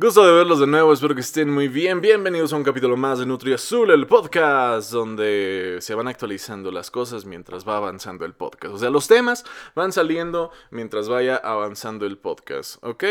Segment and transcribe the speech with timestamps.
[0.00, 2.00] Gusto de verlos de nuevo, espero que estén muy bien.
[2.00, 6.92] Bienvenidos a un capítulo más de Nutri Azul, el podcast donde se van actualizando las
[6.92, 8.74] cosas mientras va avanzando el podcast.
[8.74, 13.02] O sea, los temas van saliendo mientras vaya avanzando el podcast, ¿ok?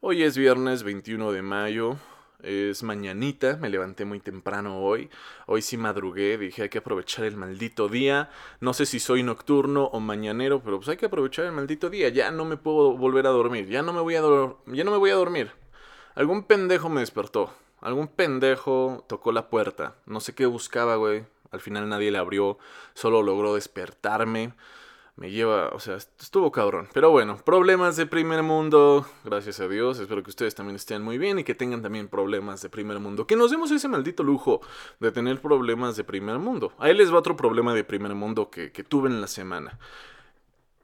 [0.00, 1.98] Hoy es viernes 21 de mayo,
[2.42, 5.10] es mañanita, me levanté muy temprano hoy.
[5.46, 8.30] Hoy sí madrugué, dije hay que aprovechar el maldito día.
[8.58, 12.08] No sé si soy nocturno o mañanero, pero pues hay que aprovechar el maldito día.
[12.08, 14.96] Ya no me puedo volver a dormir, ya no me voy a, ya no me
[14.96, 15.61] voy a dormir.
[16.14, 17.50] Algún pendejo me despertó.
[17.80, 19.96] Algún pendejo tocó la puerta.
[20.06, 21.24] No sé qué buscaba, güey.
[21.50, 22.58] Al final nadie le abrió.
[22.94, 24.54] Solo logró despertarme.
[25.16, 26.88] Me lleva, o sea, estuvo cabrón.
[26.94, 29.06] Pero bueno, problemas de primer mundo.
[29.24, 29.98] Gracias a Dios.
[29.98, 33.26] Espero que ustedes también estén muy bien y que tengan también problemas de primer mundo.
[33.26, 34.60] Que nos demos ese maldito lujo
[35.00, 36.72] de tener problemas de primer mundo.
[36.78, 39.78] Ahí les va otro problema de primer mundo que, tuve en la semana.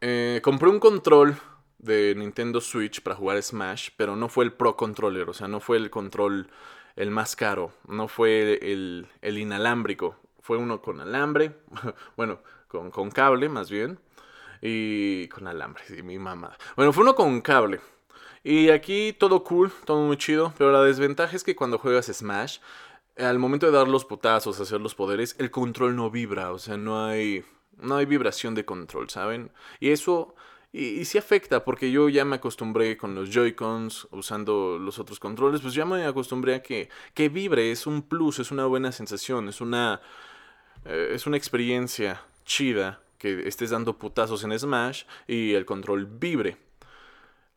[0.01, 1.37] Eh, compré un control
[1.79, 5.61] de Nintendo Switch para jugar Smash, pero no fue el Pro Controller, o sea, no
[5.61, 6.49] fue el control
[6.97, 11.57] el más caro, no fue el, el inalámbrico, fue uno con alambre,
[12.17, 13.99] bueno, con, con, cable más bien,
[14.61, 16.57] y con alambre, sí, mi mamá.
[16.75, 17.81] Bueno, fue uno con cable.
[18.43, 22.59] Y aquí todo cool, todo muy chido, pero la desventaja es que cuando juegas Smash,
[23.17, 26.77] al momento de dar los potazos, hacer los poderes, el control no vibra, o sea,
[26.77, 27.45] no hay,
[27.77, 29.53] no hay vibración de control, ¿saben?
[29.81, 30.35] Y eso
[30.73, 35.61] y, sí afecta, porque yo ya me acostumbré con los Joy-Cons, usando los otros controles,
[35.63, 39.49] pues ya me acostumbré a que, que vibre, es un plus, es una buena sensación,
[39.49, 40.01] es una,
[40.85, 46.59] eh, es una experiencia chida que estés dando putazos en Smash y el control vibre.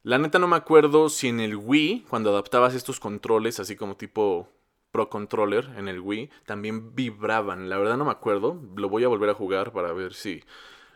[0.03, 3.97] La neta no me acuerdo si en el Wii, cuando adaptabas estos controles, así como
[3.97, 4.49] tipo
[4.91, 7.69] Pro Controller en el Wii, también vibraban.
[7.69, 8.59] La verdad no me acuerdo.
[8.75, 10.43] Lo voy a volver a jugar para ver si,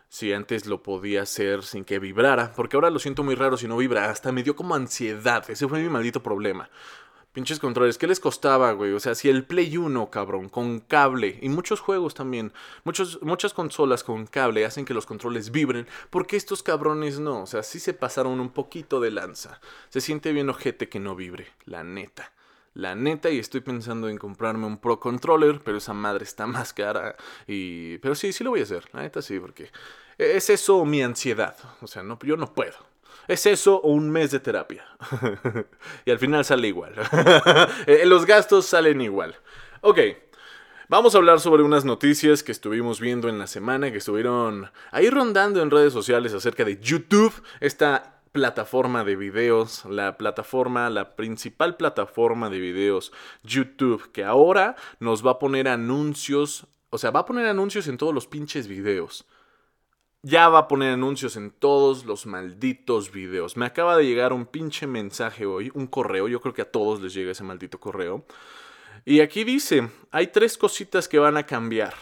[0.09, 3.67] si antes lo podía hacer sin que vibrara, porque ahora lo siento muy raro si
[3.67, 6.69] no vibra, hasta me dio como ansiedad, ese fue mi maldito problema.
[7.33, 8.93] Pinches controles, ¿qué les costaba, güey?
[8.93, 12.53] O sea, si el Play 1, cabrón, con cable, y muchos juegos también,
[12.85, 17.45] muchos, muchas consolas con cable hacen que los controles vibren, porque estos cabrones no, o
[17.45, 19.59] sea, sí se pasaron un poquito de lanza.
[19.89, 22.34] Se siente bien ojete que no vibre, la neta
[22.75, 26.73] la neta y estoy pensando en comprarme un Pro Controller, pero esa madre está más
[26.73, 27.15] cara
[27.47, 29.71] y pero sí, sí lo voy a hacer, la neta sí, porque
[30.17, 32.77] es eso mi ansiedad, o sea, no yo no puedo.
[33.27, 34.85] Es eso o un mes de terapia.
[36.05, 36.93] y al final sale igual.
[37.87, 39.35] Eh, los gastos salen igual.
[39.81, 39.99] Ok,
[40.87, 45.09] Vamos a hablar sobre unas noticias que estuvimos viendo en la semana, que estuvieron ahí
[45.09, 51.77] rondando en redes sociales acerca de YouTube, esta plataforma de videos, la plataforma, la principal
[51.77, 53.13] plataforma de videos,
[53.43, 57.97] YouTube, que ahora nos va a poner anuncios, o sea, va a poner anuncios en
[57.97, 59.25] todos los pinches videos.
[60.21, 63.55] Ya va a poner anuncios en todos los malditos videos.
[63.55, 66.99] Me acaba de llegar un pinche mensaje hoy, un correo, yo creo que a todos
[67.01, 68.25] les llega ese maldito correo.
[69.05, 71.93] Y aquí dice, hay tres cositas que van a cambiar.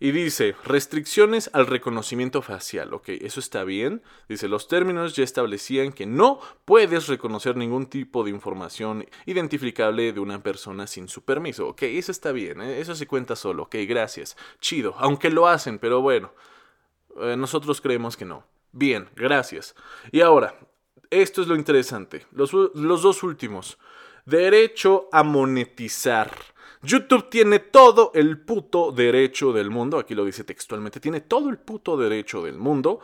[0.00, 2.94] Y dice, restricciones al reconocimiento facial.
[2.94, 4.02] Ok, eso está bien.
[4.28, 10.20] Dice, los términos ya establecían que no puedes reconocer ningún tipo de información identificable de
[10.20, 11.66] una persona sin su permiso.
[11.66, 12.60] Ok, eso está bien.
[12.62, 12.80] ¿eh?
[12.80, 13.64] Eso se cuenta solo.
[13.64, 14.36] Ok, gracias.
[14.60, 14.94] Chido.
[14.98, 16.32] Aunque lo hacen, pero bueno.
[17.20, 18.44] Eh, nosotros creemos que no.
[18.70, 19.74] Bien, gracias.
[20.12, 20.54] Y ahora,
[21.10, 22.24] esto es lo interesante.
[22.30, 23.78] Los, los dos últimos.
[24.26, 26.30] Derecho a monetizar.
[26.82, 31.58] YouTube tiene todo el puto derecho del mundo, aquí lo dice textualmente, tiene todo el
[31.58, 33.00] puto derecho del mundo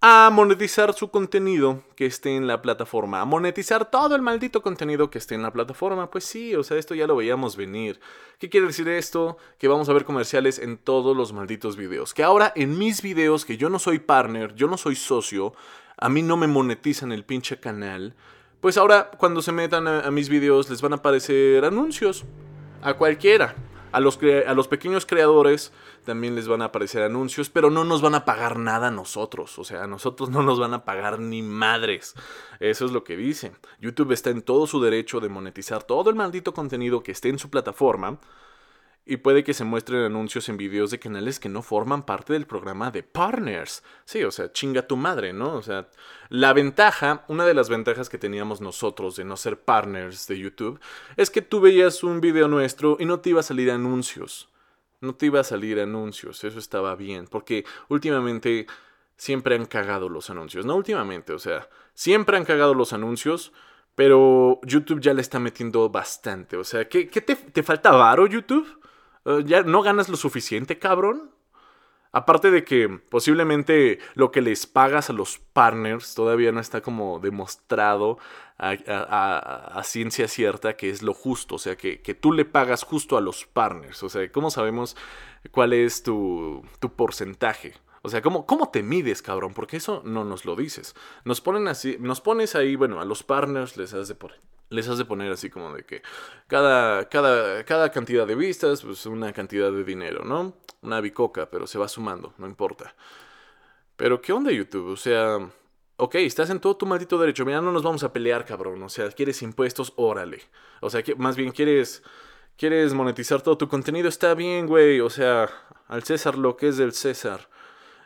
[0.00, 5.10] a monetizar su contenido que esté en la plataforma, a monetizar todo el maldito contenido
[5.10, 6.08] que esté en la plataforma.
[6.08, 7.98] Pues sí, o sea, esto ya lo veíamos venir.
[8.38, 9.38] ¿Qué quiere decir esto?
[9.58, 12.14] Que vamos a ver comerciales en todos los malditos videos.
[12.14, 15.52] Que ahora en mis videos, que yo no soy partner, yo no soy socio,
[15.96, 18.14] a mí no me monetizan el pinche canal.
[18.60, 22.24] Pues ahora cuando se metan a, a mis videos les van a aparecer anuncios
[22.82, 23.54] a cualquiera.
[23.90, 25.72] A los, a los pequeños creadores
[26.04, 29.58] también les van a aparecer anuncios, pero no nos van a pagar nada a nosotros.
[29.58, 32.14] O sea, a nosotros no nos van a pagar ni madres.
[32.60, 33.56] Eso es lo que dicen.
[33.80, 37.38] YouTube está en todo su derecho de monetizar todo el maldito contenido que esté en
[37.38, 38.18] su plataforma
[39.10, 42.46] y puede que se muestren anuncios en videos de canales que no forman parte del
[42.46, 43.82] programa de partners.
[44.04, 45.54] Sí, o sea, chinga tu madre, ¿no?
[45.54, 45.88] O sea,
[46.28, 50.78] la ventaja, una de las ventajas que teníamos nosotros de no ser partners de YouTube,
[51.16, 54.50] es que tú veías un video nuestro y no te iba a salir anuncios.
[55.00, 58.66] No te iba a salir anuncios, eso estaba bien, porque últimamente
[59.16, 60.66] siempre han cagado los anuncios.
[60.66, 63.52] No últimamente, o sea, siempre han cagado los anuncios.
[63.94, 66.56] Pero YouTube ya le está metiendo bastante.
[66.56, 68.78] O sea, ¿qué, te, te falta varo, YouTube?
[69.28, 71.30] Eh, ¿Ya no ganas lo suficiente, cabrón?
[72.12, 77.20] Aparte de que posiblemente lo que les pagas a los partners todavía no está como
[77.20, 78.18] demostrado
[78.58, 83.20] a, ciencia cierta que es lo justo, o sea, que, tú le pagas justo a
[83.20, 84.96] los partners, o sea, ¿cómo sabemos
[85.52, 87.74] cuál es tu, tu porcentaje?
[88.02, 89.52] O sea, ¿cómo, ¿cómo te mides, cabrón?
[89.54, 90.94] Porque eso no nos lo dices.
[91.24, 94.88] Nos ponen así, nos pones ahí, bueno, a los partners les has de poner, les
[94.88, 96.02] has de poner así como de que
[96.46, 100.54] cada, cada, cada cantidad de vistas, pues una cantidad de dinero, ¿no?
[100.82, 102.94] Una bicoca, pero se va sumando, no importa.
[103.96, 104.92] Pero, ¿qué onda YouTube?
[104.92, 105.38] O sea,
[105.96, 107.44] ok, estás en todo tu maldito derecho.
[107.44, 108.82] Mira, no nos vamos a pelear, cabrón.
[108.82, 110.40] O sea, quieres impuestos, órale.
[110.80, 112.02] O sea, que más bien quieres,
[112.56, 115.00] quieres monetizar todo tu contenido, está bien, güey.
[115.00, 115.50] O sea,
[115.88, 117.48] al César lo que es del César.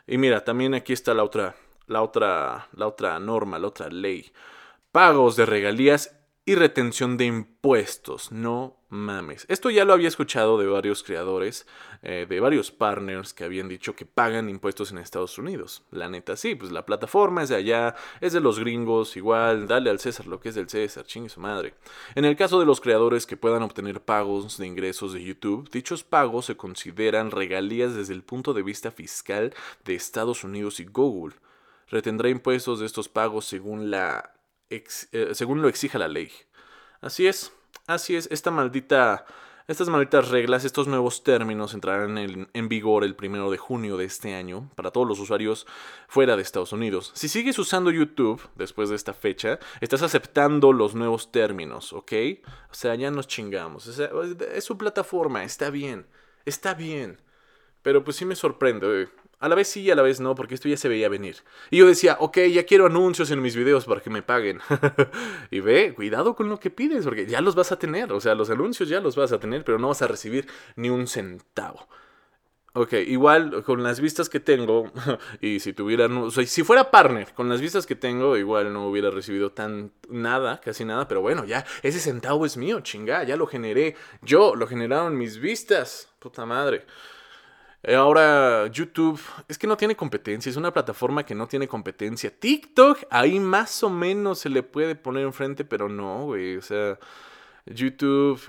[0.07, 1.55] Y mira, también aquí está la otra,
[1.85, 4.31] la otra, la otra norma, la otra ley.
[4.91, 8.31] Pagos de regalías y retención de impuestos.
[8.31, 9.45] No mames.
[9.47, 11.65] Esto ya lo había escuchado de varios creadores,
[12.01, 15.83] eh, de varios partners que habían dicho que pagan impuestos en Estados Unidos.
[15.89, 19.89] La neta, sí, pues la plataforma es de allá, es de los gringos, igual, dale
[19.89, 21.75] al César lo que es del César, chingue su madre.
[22.13, 26.03] En el caso de los creadores que puedan obtener pagos de ingresos de YouTube, dichos
[26.03, 29.53] pagos se consideran regalías desde el punto de vista fiscal
[29.85, 31.35] de Estados Unidos y Google.
[31.87, 34.33] Retendrá impuestos de estos pagos según la
[34.75, 36.31] eh, según lo exija la ley.
[37.01, 37.51] Así es,
[37.85, 39.25] así es, esta maldita,
[39.67, 44.05] estas malditas reglas, estos nuevos términos entrarán en, en, vigor el primero de junio de
[44.05, 45.67] este año para todos los usuarios
[46.07, 47.11] fuera de Estados Unidos.
[47.13, 52.13] Si sigues usando YouTube después de esta fecha, estás aceptando los nuevos términos, ¿ok?
[52.71, 53.87] O sea, ya nos chingamos.
[53.87, 56.07] es su plataforma, está bien,
[56.45, 57.19] está bien.
[57.83, 59.09] Pero pues sí me sorprende.
[59.43, 61.35] A la vez sí y a la vez no, porque esto ya se veía venir.
[61.69, 64.61] Y yo decía, ok, ya quiero anuncios en mis videos para que me paguen.
[65.51, 68.13] y ve, cuidado con lo que pides, porque ya los vas a tener.
[68.13, 70.47] O sea, los anuncios ya los vas a tener, pero no vas a recibir
[70.77, 71.89] ni un centavo.
[72.71, 74.89] Ok, igual con las vistas que tengo,
[75.41, 79.11] y si tuviera, o si fuera partner, con las vistas que tengo, igual no hubiera
[79.11, 83.45] recibido tan nada, casi nada, pero bueno, ya, ese centavo es mío, chinga, ya lo
[83.45, 86.85] generé, yo, lo generaron mis vistas, puta madre.
[87.83, 89.19] Eh, ahora YouTube,
[89.49, 92.31] es que no tiene competencia, es una plataforma que no tiene competencia.
[92.31, 96.55] TikTok, ahí más o menos se le puede poner enfrente, pero no, güey.
[96.57, 96.97] O sea,
[97.65, 98.41] YouTube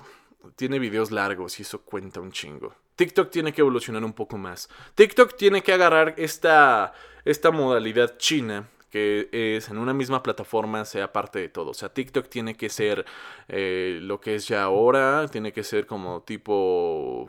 [0.57, 2.75] tiene videos largos y eso cuenta un chingo.
[2.97, 4.69] TikTok tiene que evolucionar un poco más.
[4.95, 6.93] TikTok tiene que agarrar esta,
[7.25, 11.71] esta modalidad china que es en una misma plataforma sea parte de todo.
[11.73, 13.05] O sea, TikTok tiene que ser
[13.49, 17.29] eh, lo que es ya ahora, tiene que ser como tipo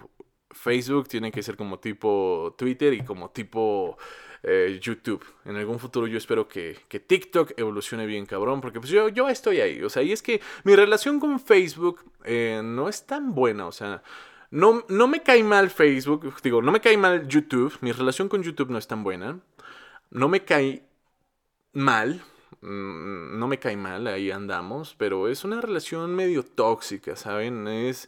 [0.55, 3.97] Facebook tiene que ser como tipo Twitter y como tipo
[4.41, 5.23] eh, YouTube.
[5.43, 9.59] En algún futuro yo espero que, TikTok evolucione bien cabrón, porque pues yo, yo estoy
[9.59, 9.83] ahí.
[9.83, 13.71] O sea, y es que mi relación con Facebook eh, no es tan buena, o
[13.71, 14.01] sea...
[14.51, 18.41] No, no me cae mal Facebook, digo, no me cae mal YouTube, mi relación con
[18.41, 19.39] YouTube no es tan buena.
[20.11, 20.83] No me cae
[21.73, 22.21] mal,
[22.61, 27.67] mm, no me cae mal, ahí andamos, pero es una relación medio tóxica, ¿saben?
[27.67, 28.07] Es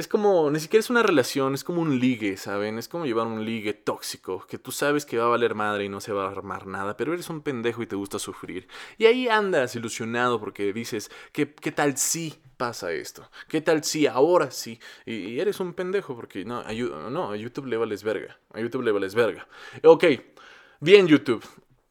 [0.00, 2.78] es como, ni siquiera es una relación, es como un ligue, ¿saben?
[2.78, 5.88] Es como llevar un ligue tóxico, que tú sabes que va a valer madre y
[5.88, 8.66] no se va a armar nada, pero eres un pendejo y te gusta sufrir.
[8.98, 13.30] Y ahí andas ilusionado porque dices, ¿qué, qué tal si pasa esto?
[13.46, 14.80] ¿Qué tal si ahora sí?
[15.06, 18.38] Y, eres un pendejo porque no a, no, a YouTube le vales verga.
[18.52, 19.46] A YouTube le vales verga.
[19.84, 20.04] Ok,
[20.80, 21.44] bien YouTube.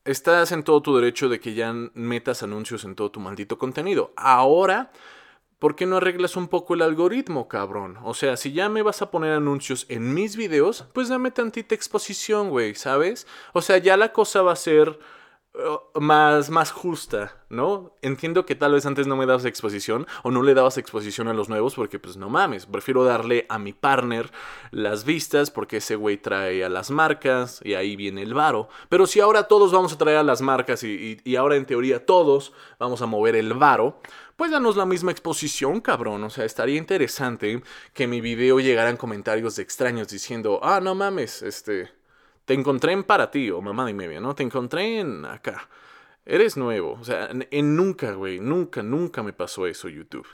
[0.03, 4.13] Estás en todo tu derecho de que ya metas anuncios en todo tu maldito contenido.
[4.17, 4.91] Ahora
[5.59, 7.97] ¿por qué no arreglas un poco el algoritmo, cabrón?
[8.03, 11.75] O sea, si ya me vas a poner anuncios en mis videos, pues dame tantita
[11.75, 13.27] exposición, güey, ¿sabes?
[13.53, 14.97] O sea, ya la cosa va a ser
[15.53, 17.93] uh, más, más justa, ¿no?
[18.01, 21.33] Entiendo que tal vez antes no me dabas exposición o no le dabas exposición a
[21.33, 24.31] los nuevos porque pues no mames, prefiero darle a mi partner
[24.71, 28.69] las vistas porque ese güey trae a las marcas y ahí viene el varo.
[28.87, 32.05] Pero si ahora todos vamos a traer a las marcas y, y ahora en teoría
[32.05, 33.99] todos vamos a mover el varo,
[34.39, 36.23] pues danos la misma exposición, cabrón.
[36.23, 37.61] O sea, estaría interesante
[37.93, 41.91] que mi video llegaran comentarios de extraños diciendo, ah, no mames, este,
[42.45, 44.33] te encontré en para ti, o mamá de media, ¿no?
[44.35, 45.67] Te encontré en acá.
[46.25, 46.93] Eres nuevo.
[46.93, 50.27] O sea, en nunca, güey, nunca, nunca me pasó eso, YouTube.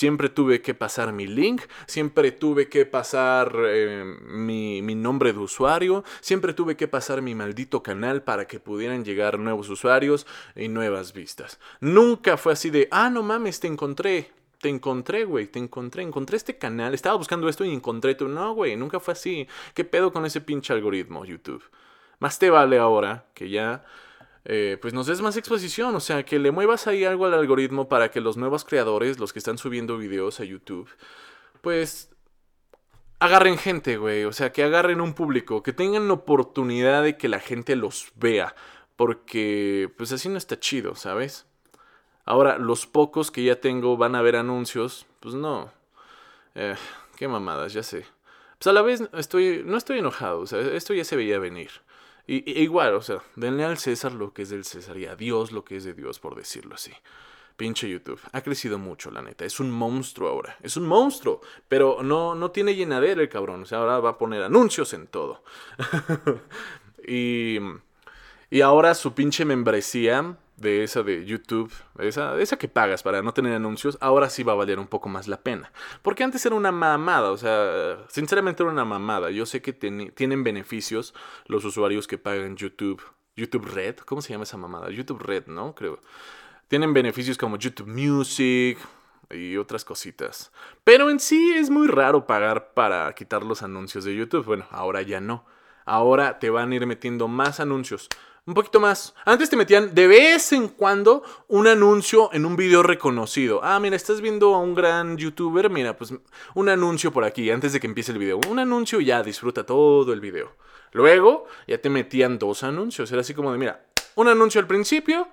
[0.00, 5.38] Siempre tuve que pasar mi link, siempre tuve que pasar eh, mi, mi, nombre de
[5.40, 10.26] usuario, siempre tuve que pasar mi maldito canal para que pudieran llegar nuevos usuarios
[10.56, 11.60] y nuevas vistas.
[11.80, 14.30] Nunca fue así de, ah, no mames, te encontré.
[14.58, 18.26] Te encontré, güey, te encontré, encontré este canal, estaba buscando esto y encontré tu...
[18.26, 19.48] No, güey, nunca fue así.
[19.74, 21.62] ¿Qué pedo con ese pinche algoritmo, YouTube?
[22.20, 23.84] Más te vale ahora que ya
[24.44, 27.88] eh, pues nos des más exposición, o sea, que le muevas ahí algo al algoritmo
[27.88, 30.88] para que los nuevos creadores, los que están subiendo videos a YouTube,
[31.60, 32.10] pues
[33.20, 34.24] agarren gente, güey.
[34.24, 38.10] O sea, que agarren un público, que tengan la oportunidad de que la gente los
[38.16, 38.56] vea.
[38.96, 41.46] Porque, pues así no está chido, ¿sabes?
[42.24, 45.72] Ahora, los pocos que ya tengo van a ver anuncios, pues no.
[46.54, 46.76] Eh,
[47.16, 48.04] qué mamadas, ya sé.
[48.58, 51.70] Pues a la vez estoy, no estoy enojado, o sea, esto ya se veía venir.
[52.30, 55.50] Y, igual, o sea, denle al César lo que es del César y a Dios
[55.50, 56.92] lo que es de Dios, por decirlo así.
[57.56, 58.20] Pinche YouTube.
[58.30, 59.44] Ha crecido mucho, la neta.
[59.44, 60.56] Es un monstruo ahora.
[60.62, 61.40] Es un monstruo.
[61.68, 63.64] Pero no, no tiene llenadera el cabrón.
[63.64, 65.42] O sea, ahora va a poner anuncios en todo.
[67.04, 67.58] y,
[68.48, 73.32] y ahora su pinche membresía de esa de YouTube, esa, esa que pagas para no
[73.32, 75.72] tener anuncios, ahora sí va a valer un poco más la pena.
[76.02, 79.30] Porque antes era una mamada, o sea, sinceramente era una mamada.
[79.30, 81.14] Yo sé que tienen beneficios
[81.46, 83.02] los usuarios que pagan YouTube.
[83.36, 84.90] YouTube Red, ¿cómo se llama esa mamada?
[84.90, 85.74] YouTube Red, ¿no?
[85.74, 86.00] Creo.
[86.68, 88.78] Tienen beneficios como YouTube Music
[89.30, 90.52] y otras cositas.
[90.84, 94.44] Pero en sí es muy raro pagar para quitar los anuncios de YouTube.
[94.44, 95.46] Bueno, ahora ya no.
[95.86, 98.08] Ahora te van a ir metiendo más anuncios
[98.46, 99.14] un poquito más.
[99.24, 103.60] Antes te metían de vez en cuando un anuncio en un video reconocido.
[103.62, 105.70] Ah, mira, estás viendo a un gran youtuber.
[105.70, 106.14] Mira, pues
[106.54, 108.40] un anuncio por aquí antes de que empiece el video.
[108.48, 110.56] Un anuncio y ya disfruta todo el video.
[110.92, 113.10] Luego ya te metían dos anuncios.
[113.12, 115.28] Era así como de, mira, un anuncio al principio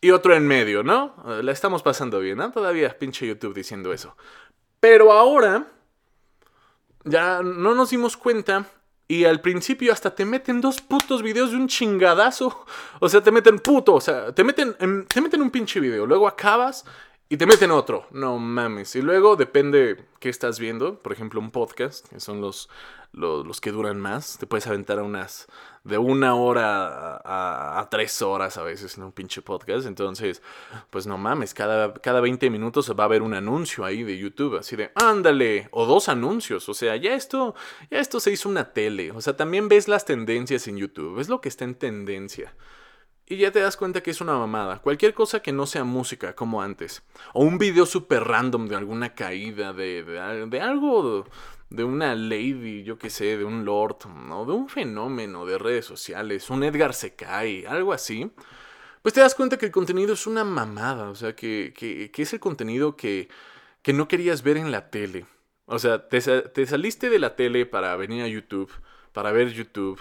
[0.00, 1.14] y otro en medio, ¿no?
[1.42, 2.50] La estamos pasando bien, ¿no?
[2.50, 4.16] Todavía pinche YouTube diciendo eso.
[4.80, 5.66] Pero ahora
[7.04, 8.66] ya no nos dimos cuenta
[9.12, 12.64] y al principio hasta te meten dos putos videos de un chingadazo.
[13.00, 13.94] O sea, te meten puto.
[13.94, 14.74] O sea, te meten,
[15.06, 16.06] te meten un pinche video.
[16.06, 16.84] Luego acabas
[17.32, 18.04] y te meten otro.
[18.10, 18.94] No mames.
[18.94, 20.98] Y luego depende qué estás viendo.
[20.98, 22.68] Por ejemplo, un podcast, que son los,
[23.12, 24.36] los, que duran más.
[24.36, 25.46] Te puedes aventar unas
[25.82, 29.86] de una hora a, tres horas a veces en un pinche podcast.
[29.86, 30.42] Entonces,
[30.90, 34.58] pues no mames, cada, cada 20 minutos va a haber un anuncio ahí de YouTube,
[34.58, 36.68] así de, ándale, o dos anuncios.
[36.68, 37.54] O sea, ya esto,
[37.90, 39.10] ya esto se hizo una tele.
[39.10, 42.52] O sea, también ves las tendencias en YouTube, ves lo que está en tendencia.
[43.26, 44.80] Y ya te das cuenta que es una mamada.
[44.80, 47.02] Cualquier cosa que no sea música, como antes.
[47.32, 51.24] O un video súper random de alguna caída, de, de, algo
[51.70, 53.98] de una lady, yo qué sé, de un lord,
[54.30, 58.30] o de un fenómeno de redes sociales, un Edgar se cae, algo así,
[59.02, 62.32] pues te das cuenta que el contenido es una mamada, o sea, que, que, es
[62.32, 63.28] el contenido que,
[63.82, 65.26] que, no querías ver en la tele.
[65.66, 68.70] O sea, te, te saliste de la tele para venir a YouTube,
[69.12, 70.00] para ver YouTube,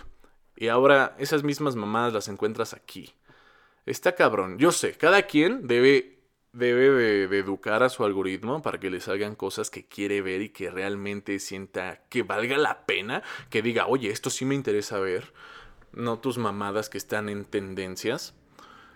[0.62, 3.16] y ahora esas mismas mamadas las encuentras aquí.
[3.88, 4.60] Está cabrón.
[4.60, 6.20] Yo sé, cada quien debe
[6.54, 10.50] debe de, educar a su algoritmo para que le salgan cosas que quiere ver y
[10.50, 15.34] que realmente sienta que valga la pena, que diga, oye, esto sí me interesa ver,
[15.94, 18.36] no tus mamadas que están en tendencias.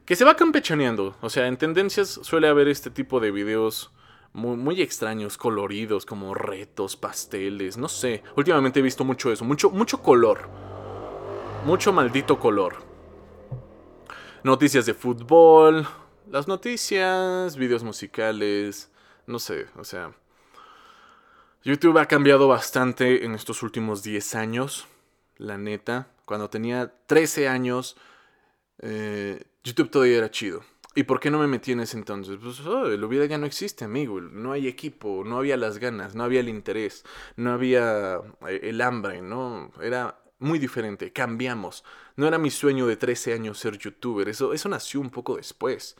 [0.05, 3.91] Que se va campechaneando, o sea, en tendencias suele haber este tipo de videos
[4.33, 8.21] muy, muy extraños, coloridos, como retos, pasteles, no sé.
[8.35, 10.74] Últimamente he visto mucho eso, mucho, mucho color.
[11.65, 12.75] Mucho maldito color.
[14.43, 15.87] Noticias de fútbol,
[16.29, 18.91] las noticias, videos musicales,
[19.25, 20.13] no sé, o sea,
[21.63, 24.87] YouTube ha cambiado bastante en estos últimos 10 años,
[25.37, 26.09] la neta.
[26.25, 27.97] Cuando tenía 13 años,
[28.77, 30.61] eh, YouTube todavía era chido.
[30.93, 32.37] ¿Y por qué no me metí en ese entonces?
[32.43, 34.21] Pues oh, el hubiera ya no existe, amigo.
[34.21, 37.03] No hay equipo, no había las ganas, no había el interés,
[37.37, 38.17] no había
[38.47, 39.71] eh, el hambre, ¿no?
[39.81, 41.83] Era muy diferente, cambiamos.
[42.15, 45.97] No era mi sueño de 13 años ser youtuber, eso, eso nació un poco después.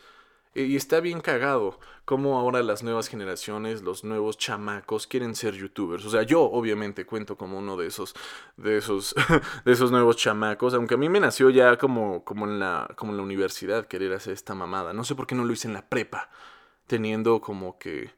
[0.56, 6.06] Y está bien cagado cómo ahora las nuevas generaciones, los nuevos chamacos quieren ser youtubers.
[6.06, 8.16] O sea, yo obviamente cuento como uno de esos,
[8.56, 9.14] de esos,
[9.66, 10.74] de esos nuevos chamacos.
[10.74, 14.14] Aunque a mí me nació ya como, como, en la, como en la universidad querer
[14.14, 14.94] hacer esta mamada.
[14.94, 16.30] No sé por qué no lo hice en la prepa.
[16.88, 18.12] Teniendo como que,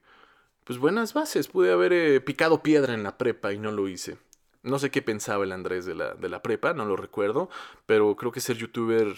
[0.63, 1.48] pues buenas bases.
[1.48, 4.19] Pude haber eh, picado piedra en la prepa y no lo hice.
[4.67, 7.50] No sé qué pensaba el Andrés de la, de la prepa, no lo recuerdo.
[7.86, 9.15] Pero creo que ser youtuber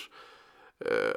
[0.81, 1.13] eh,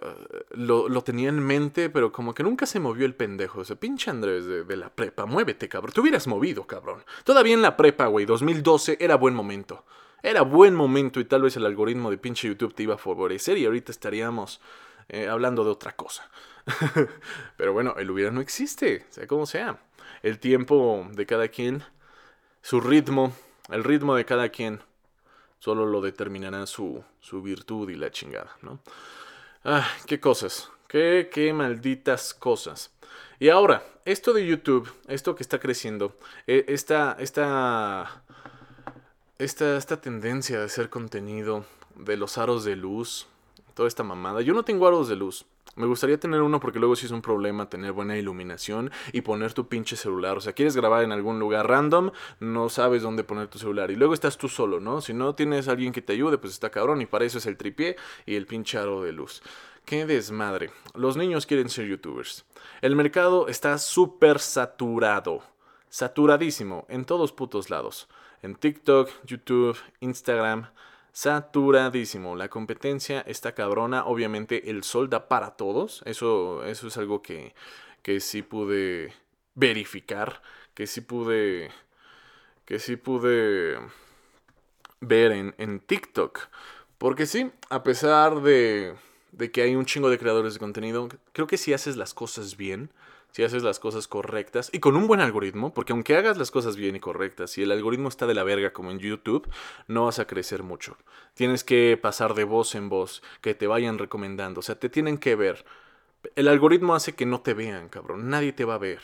[0.50, 3.60] lo, lo, tenía en mente, pero como que nunca se movió el pendejo.
[3.60, 5.92] O sea, pinche Andrés de, la prepa, muévete, cabrón.
[5.92, 7.04] Te hubieras movido, cabrón.
[7.24, 9.84] Todavía en la prepa, güey, 2012 era buen momento.
[10.22, 13.58] Era buen momento y tal vez el algoritmo de pinche YouTube te iba a favorecer
[13.58, 14.60] y ahorita estaríamos
[15.08, 16.30] eh, hablando de otra cosa.
[17.56, 19.80] pero bueno, el hubiera no existe, sea como sea.
[20.22, 21.82] El tiempo de cada quien,
[22.62, 23.32] su ritmo,
[23.68, 24.80] el ritmo de cada quien,
[25.58, 28.80] solo lo determinará su, su virtud y la chingada, ¿no?
[29.64, 30.70] Ah, qué cosas.
[30.88, 32.90] Qué, qué malditas cosas.
[33.38, 36.16] Y ahora, esto de YouTube, esto que está creciendo,
[36.46, 38.22] e, esta, esta,
[39.38, 41.64] esta, esta tendencia de hacer contenido,
[41.94, 43.26] de los aros de luz,
[43.74, 44.42] toda esta mamada.
[44.42, 45.46] Yo no tengo aros de luz.
[45.74, 49.54] Me gustaría tener uno porque luego sí es un problema tener buena iluminación y poner
[49.54, 50.36] tu pinche celular.
[50.36, 52.10] O sea, quieres grabar en algún lugar random,
[52.40, 53.90] no sabes dónde poner tu celular.
[53.90, 55.00] Y luego estás tú solo, ¿no?
[55.00, 57.00] Si no tienes alguien que te ayude, pues está cabrón.
[57.00, 59.42] Y para eso es el tripié y el pinche aro de luz.
[59.86, 60.70] Qué desmadre.
[60.94, 62.44] Los niños quieren ser youtubers.
[62.82, 65.42] El mercado está súper saturado.
[65.88, 66.84] Saturadísimo.
[66.90, 68.08] En todos putos lados.
[68.42, 70.66] En TikTok, YouTube, Instagram
[71.12, 72.36] saturadísimo.
[72.36, 74.04] La competencia está cabrona.
[74.06, 76.02] Obviamente el sol da para todos.
[76.06, 77.54] Eso, eso es algo que,
[78.02, 79.12] que sí pude
[79.54, 80.42] verificar.
[80.74, 81.70] Que sí pude.
[82.64, 83.78] Que sí pude
[85.00, 86.48] ver en, en TikTok.
[86.98, 88.94] Porque sí, a pesar de,
[89.32, 92.56] de que hay un chingo de creadores de contenido, creo que si haces las cosas
[92.56, 92.90] bien,
[93.32, 96.76] si haces las cosas correctas y con un buen algoritmo, porque aunque hagas las cosas
[96.76, 99.48] bien y correctas, si el algoritmo está de la verga como en YouTube,
[99.88, 100.96] no vas a crecer mucho.
[101.34, 105.18] Tienes que pasar de voz en voz, que te vayan recomendando, o sea, te tienen
[105.18, 105.64] que ver.
[106.36, 109.00] El algoritmo hace que no te vean, cabrón, nadie te va a ver.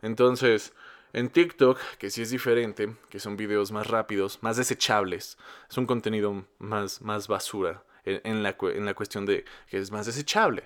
[0.00, 0.72] Entonces,
[1.12, 5.36] en TikTok, que sí es diferente, que son videos más rápidos, más desechables,
[5.68, 10.06] es un contenido más, más basura en, la, en la cuestión de que es más
[10.06, 10.64] desechable.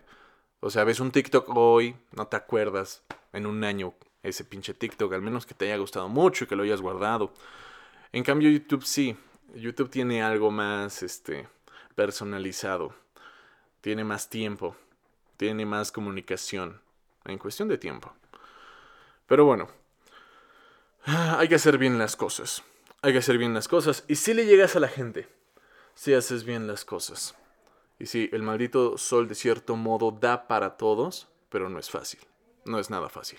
[0.64, 3.02] O sea, ves un TikTok hoy, no te acuerdas
[3.32, 6.54] en un año ese pinche TikTok, al menos que te haya gustado mucho y que
[6.54, 7.34] lo hayas guardado.
[8.12, 9.16] En cambio, YouTube sí.
[9.56, 11.48] YouTube tiene algo más este,
[11.96, 12.94] personalizado.
[13.80, 14.76] Tiene más tiempo.
[15.36, 16.80] Tiene más comunicación.
[17.24, 18.12] En cuestión de tiempo.
[19.26, 19.68] Pero bueno.
[21.04, 22.62] Hay que hacer bien las cosas.
[23.02, 24.04] Hay que hacer bien las cosas.
[24.06, 25.28] Y si le llegas a la gente.
[25.96, 27.34] Si haces bien las cosas.
[28.02, 32.18] Y sí, el maldito sol de cierto modo da para todos, pero no es fácil.
[32.64, 33.38] No es nada fácil.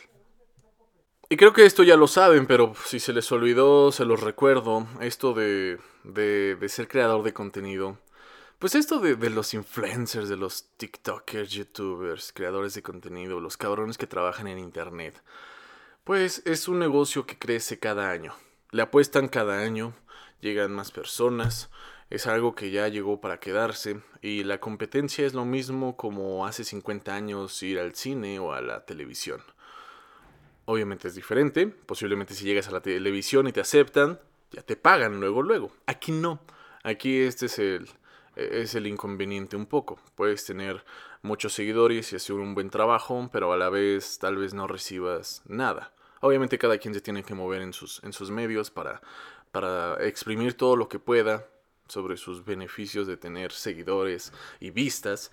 [1.28, 4.88] Y creo que esto ya lo saben, pero si se les olvidó, se los recuerdo.
[5.02, 7.98] Esto de, de, ser creador de contenido.
[8.58, 13.98] Pues esto de, de, los influencers, de los TikTokers, YouTubers, creadores de contenido, los cabrones
[13.98, 15.22] que trabajan en Internet.
[16.06, 18.34] Pues es un negocio que crece cada año.
[18.72, 19.94] Le apuestan cada año,
[20.40, 21.70] llegan más personas,
[22.14, 26.64] es algo que ya llegó para quedarse y la competencia es lo mismo como hace
[26.64, 29.42] 50 años ir al cine o a la televisión.
[30.66, 34.20] Obviamente es diferente, posiblemente si llegas a la televisión y te aceptan,
[34.52, 35.72] ya te pagan luego luego.
[35.88, 36.40] Aquí no,
[36.84, 37.90] aquí este es el,
[38.36, 40.00] es el inconveniente un poco.
[40.14, 40.86] Puedes tener
[41.24, 45.42] muchos seguidores y hacer un buen trabajo, pero a la vez tal vez no recibas
[45.48, 45.94] nada.
[46.22, 49.02] Obviamente cada quien se tiene que mover en sus, en sus medios para,
[49.52, 51.48] para exprimir todo lo que pueda
[51.94, 55.32] sobre sus beneficios de tener seguidores y vistas.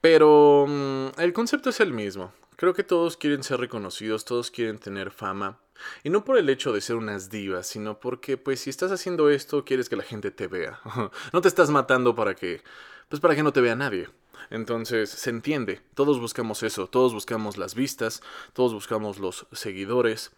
[0.00, 2.32] Pero mm, el concepto es el mismo.
[2.56, 5.58] Creo que todos quieren ser reconocidos, todos quieren tener fama.
[6.02, 9.30] Y no por el hecho de ser unas divas, sino porque pues si estás haciendo
[9.30, 10.80] esto quieres que la gente te vea.
[11.32, 12.62] no te estás matando para que
[13.08, 14.08] pues para que no te vea nadie.
[14.50, 18.22] Entonces, se entiende, todos buscamos eso, todos buscamos las vistas,
[18.54, 20.32] todos buscamos los seguidores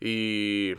[0.00, 0.74] y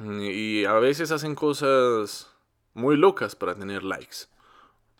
[0.00, 2.31] y a veces hacen cosas
[2.74, 4.26] muy locas para tener likes,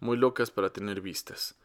[0.01, 1.57] muy locas para tener vistas.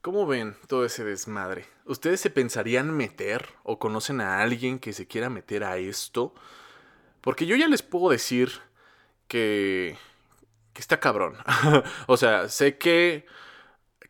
[0.00, 1.66] ¿Cómo ven todo ese desmadre?
[1.84, 6.34] ¿Ustedes se pensarían meter o conocen a alguien que se quiera meter a esto?
[7.20, 8.50] Porque yo ya les puedo decir
[9.28, 9.96] que,
[10.72, 11.36] que está cabrón.
[12.08, 13.26] o sea, sé que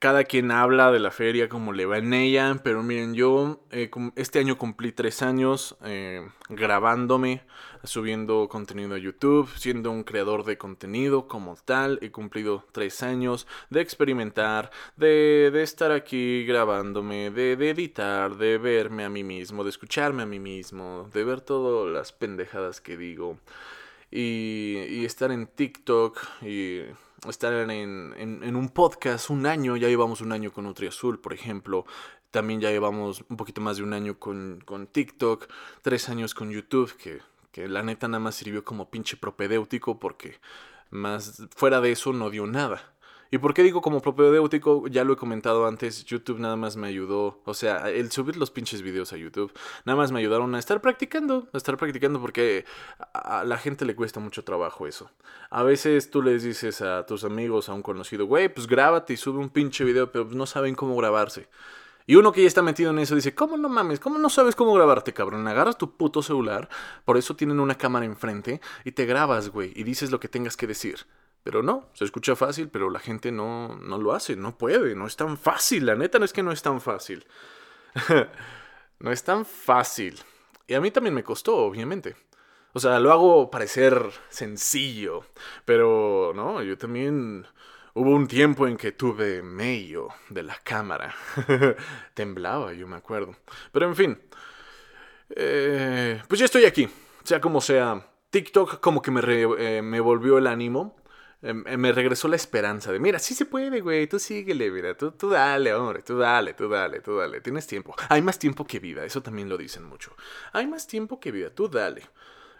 [0.02, 3.88] cada quien habla de la feria como le va en ella, pero miren, yo eh,
[4.16, 7.42] este año cumplí tres años eh, grabándome,
[7.84, 13.46] subiendo contenido a YouTube, siendo un creador de contenido como tal, he cumplido tres años
[13.70, 19.62] de experimentar, de, de estar aquí grabándome, de, de, editar, de verme a mí mismo,
[19.62, 23.38] de escucharme a mí mismo, de ver todas las pendejadas que digo
[24.12, 26.82] y, y estar en TikTok y
[27.28, 27.70] estar en,
[28.16, 31.86] en, un podcast un año, ya llevamos un año con Azul, por ejemplo,
[32.30, 35.48] también ya llevamos un poquito más de un año con, con TikTok,
[35.80, 37.20] tres años con YouTube, que,
[37.52, 40.38] que la neta nada más sirvió como pinche propedéutico porque
[40.90, 42.91] más fuera de eso no dio nada.
[43.34, 44.86] ¿Y por qué digo como propedéutico?
[44.88, 48.50] Ya lo he comentado antes, YouTube nada más me ayudó, o sea, el subir los
[48.50, 49.50] pinches videos a YouTube,
[49.86, 52.66] nada más me ayudaron a estar practicando, a estar practicando porque
[53.14, 55.10] a la gente le cuesta mucho trabajo eso.
[55.48, 59.16] A veces tú les dices a tus amigos, a un conocido, güey, pues grábate y
[59.16, 61.48] sube un pinche video, pero no saben cómo grabarse.
[62.06, 63.98] Y uno que ya está metido en eso dice, ¿cómo no mames?
[63.98, 65.48] ¿Cómo no sabes cómo grabarte, cabrón?
[65.48, 66.68] Agarras tu puto celular,
[67.06, 70.58] por eso tienen una cámara enfrente, y te grabas, güey, y dices lo que tengas
[70.58, 71.06] que decir.
[71.44, 75.06] Pero no, se escucha fácil, pero la gente no, no lo hace, no puede, no
[75.06, 77.26] es tan fácil, la neta no es que no es tan fácil.
[79.00, 80.20] no es tan fácil.
[80.66, 82.14] Y a mí también me costó, obviamente.
[82.74, 85.24] O sea, lo hago parecer sencillo,
[85.64, 87.46] pero no, yo también
[87.94, 91.14] Hubo un tiempo en que tuve medio de la cámara.
[92.14, 93.36] Temblaba, yo me acuerdo.
[93.70, 94.18] Pero en fin.
[95.28, 96.88] Eh, pues ya estoy aquí.
[97.22, 98.06] Sea como sea.
[98.30, 100.96] TikTok como que me, eh, me volvió el ánimo.
[101.42, 104.96] Em, eh, me regresó la esperanza de, mira, sí se puede, güey, tú síguele, mira,
[104.96, 107.96] tú, tú dale, hombre, tú dale, tú dale, tú dale, tienes tiempo.
[108.08, 110.14] Hay más tiempo que vida, eso también lo dicen mucho.
[110.52, 112.08] Hay más tiempo que vida, tú dale.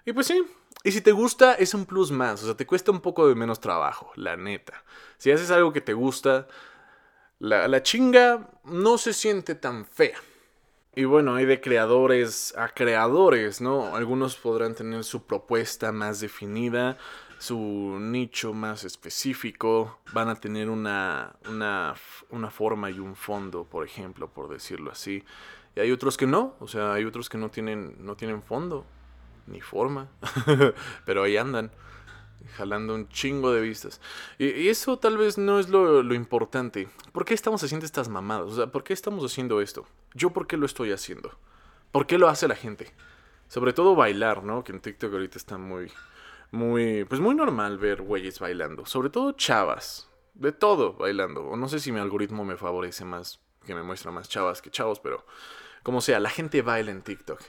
[0.05, 0.45] Y pues sí,
[0.83, 2.43] y si te gusta, es un plus más.
[2.43, 4.83] O sea, te cuesta un poco de menos trabajo, la neta.
[5.17, 6.49] Si haces algo que te gusta,
[7.39, 10.19] la, la chinga no se siente tan fea.
[10.95, 13.97] Y bueno, hay de creadores a creadores, ¿no?
[13.97, 16.99] Algunos podrán tener su propuesta más definida,
[17.39, 21.95] su nicho más específico, van a tener una, una,
[22.29, 25.25] una, forma y un fondo, por ejemplo, por decirlo así.
[25.75, 28.85] Y hay otros que no, o sea, hay otros que no tienen, no tienen fondo
[29.47, 30.09] ni forma.
[31.07, 31.71] Pero ahí andan,
[32.57, 33.99] jalando un chingo de vistas.
[34.39, 36.91] Y, eso tal vez no es lo, lo, importante.
[37.13, 38.53] ¿Por qué estamos haciendo estas mamadas?
[38.53, 39.87] O sea, ¿por qué estamos haciendo esto?
[40.15, 41.39] ¿Yo por qué lo estoy haciendo?
[41.91, 42.93] ¿Por qué lo hace la gente?
[43.49, 44.65] Sobre todo bailar, ¿no?
[44.65, 45.93] Que en TikTok ahorita está muy,
[46.51, 48.87] muy, pues muy normal ver güeyes bailando.
[48.87, 50.09] Sobre todo chavas.
[50.35, 51.45] De todo bailando.
[51.45, 54.71] O no sé si mi algoritmo me favorece más, que me muestra más chavas que
[54.71, 55.27] chavos, pero
[55.83, 57.41] como sea, la gente baila en TikTok.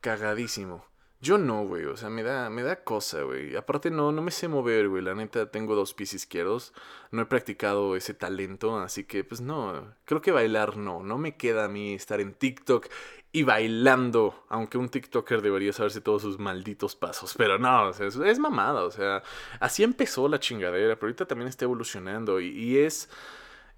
[0.00, 0.91] Cagadísimo.
[1.22, 3.54] Yo no, güey, o sea, me da, me da cosa, güey.
[3.54, 5.04] Aparte no, no me sé mover, güey.
[5.04, 6.72] La neta, tengo dos pies izquierdos.
[7.12, 9.94] No he practicado ese talento, así que, pues no.
[10.04, 11.04] Creo que bailar no.
[11.04, 12.88] No me queda a mí estar en TikTok
[13.30, 14.44] y bailando.
[14.48, 17.34] Aunque un TikToker debería saberse todos sus malditos pasos.
[17.38, 19.22] Pero no, o sea, es, mamada, o sea.
[19.60, 22.40] Así empezó la chingadera, pero ahorita también está evolucionando.
[22.40, 23.08] Y, y es...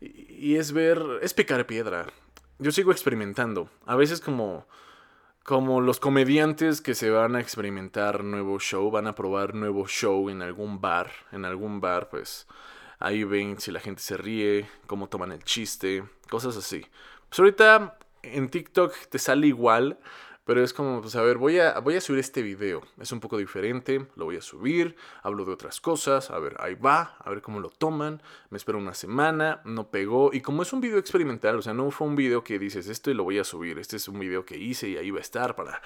[0.00, 0.98] Y es ver...
[1.20, 2.07] Es picar piedra.
[2.59, 3.68] Yo sigo experimentando.
[3.85, 4.66] A veces como
[5.44, 10.30] como los comediantes que se van a experimentar nuevo show, van a probar nuevo show
[10.30, 12.46] en algún bar, en algún bar, pues
[12.98, 16.87] ahí ven si la gente se ríe, cómo toman el chiste, cosas así.
[17.28, 19.98] Pues ahorita en TikTok te sale igual,
[20.44, 22.83] pero es como, pues a ver, voy a, voy a subir este video.
[23.00, 26.74] Es un poco diferente, lo voy a subir, hablo de otras cosas, a ver, ahí
[26.74, 28.22] va, a ver cómo lo toman.
[28.50, 30.30] Me espero una semana, no pegó.
[30.35, 33.11] Y como es un video experimental, o sea, no fue un video que dices esto
[33.11, 33.78] y lo voy a subir.
[33.78, 35.80] Este es un video que hice y ahí va a estar para,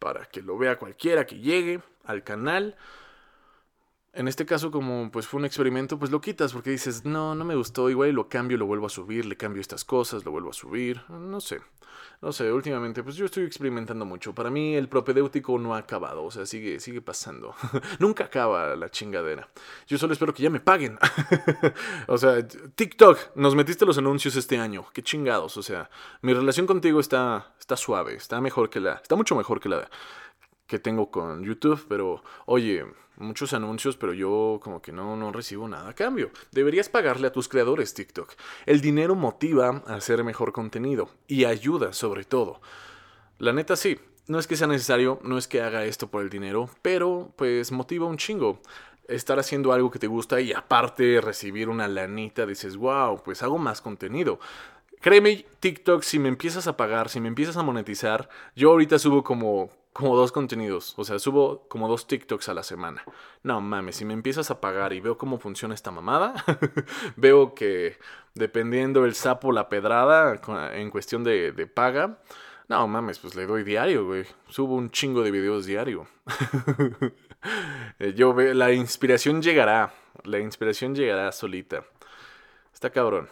[0.00, 2.76] para que lo vea cualquiera que llegue al canal.
[4.16, 7.44] En este caso, como pues fue un experimento, pues lo quitas porque dices, no, no
[7.44, 10.48] me gustó, igual lo cambio, lo vuelvo a subir, le cambio estas cosas, lo vuelvo
[10.48, 11.60] a subir, no sé.
[12.22, 14.34] No sé, últimamente, pues yo estoy experimentando mucho.
[14.34, 17.54] Para mí el propedéutico no ha acabado, o sea, sigue, sigue pasando.
[17.98, 19.50] Nunca acaba la chingadera.
[19.86, 20.98] Yo solo espero que ya me paguen.
[22.08, 25.90] o sea, TikTok, nos metiste los anuncios este año, qué chingados, o sea,
[26.22, 29.90] mi relación contigo está, está suave, está mejor que la, está mucho mejor que la
[30.66, 32.84] que tengo con YouTube, pero oye,
[33.16, 36.30] muchos anuncios, pero yo como que no, no recibo nada a cambio.
[36.52, 38.32] Deberías pagarle a tus creadores TikTok.
[38.66, 42.60] El dinero motiva a hacer mejor contenido y ayuda sobre todo.
[43.38, 43.98] La neta sí,
[44.28, 47.72] no es que sea necesario, no es que haga esto por el dinero, pero pues
[47.72, 48.60] motiva un chingo.
[49.08, 53.56] Estar haciendo algo que te gusta y aparte recibir una lanita, dices, wow, pues hago
[53.56, 54.40] más contenido.
[55.00, 59.22] Créeme, TikTok, si me empiezas a pagar, si me empiezas a monetizar, yo ahorita subo
[59.22, 60.92] como como dos contenidos.
[60.98, 63.02] O sea, subo como dos TikToks a la semana.
[63.42, 66.34] No mames, si me empiezas a pagar y veo cómo funciona esta mamada,
[67.16, 67.96] veo que
[68.34, 70.38] dependiendo el sapo, la pedrada,
[70.74, 72.18] en cuestión de, de paga,
[72.68, 74.26] no mames, pues le doy diario, güey.
[74.48, 76.06] Subo un chingo de videos diario.
[78.16, 79.94] Yo veo, la inspiración llegará.
[80.24, 81.84] La inspiración llegará solita.
[82.74, 83.30] Está cabrón.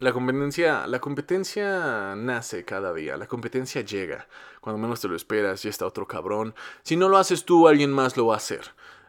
[0.00, 4.26] La competencia, la competencia nace cada día, la competencia llega.
[4.62, 6.54] Cuando menos te lo esperas, ya está otro cabrón.
[6.82, 8.62] Si no lo haces tú, alguien más lo va a hacer.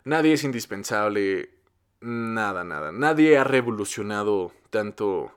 [0.03, 1.49] Nadie es indispensable,
[2.01, 2.91] nada, nada.
[2.91, 5.31] Nadie ha revolucionado tanto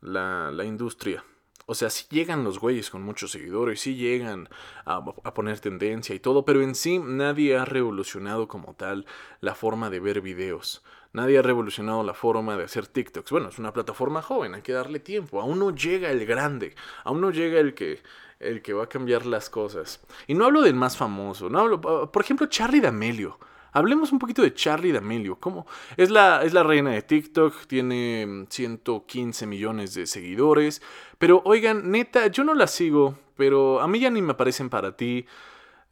[0.00, 1.24] la, la industria.
[1.70, 4.48] O sea, sí llegan los güeyes con muchos seguidores, sí llegan
[4.86, 9.04] a, a, poner tendencia y todo, pero en sí nadie ha revolucionado como tal
[9.42, 10.82] la forma de ver videos.
[11.12, 13.30] Nadie ha revolucionado la forma de hacer TikToks.
[13.30, 15.42] Bueno, es una plataforma joven, hay que darle tiempo.
[15.42, 18.02] Aún no llega el grande, aún no llega el que,
[18.40, 20.00] el que va a cambiar las cosas.
[20.26, 23.38] Y no hablo del más famoso, no hablo, por ejemplo, Charlie D'Amelio.
[23.72, 25.36] Hablemos un poquito de Charlie D'Amelio.
[25.36, 25.66] ¿Cómo?
[25.96, 30.82] Es la, es la reina de TikTok, tiene 115 millones de seguidores.
[31.18, 34.96] Pero oigan, neta, yo no la sigo, pero a mí ya ni me aparecen para
[34.96, 35.26] ti.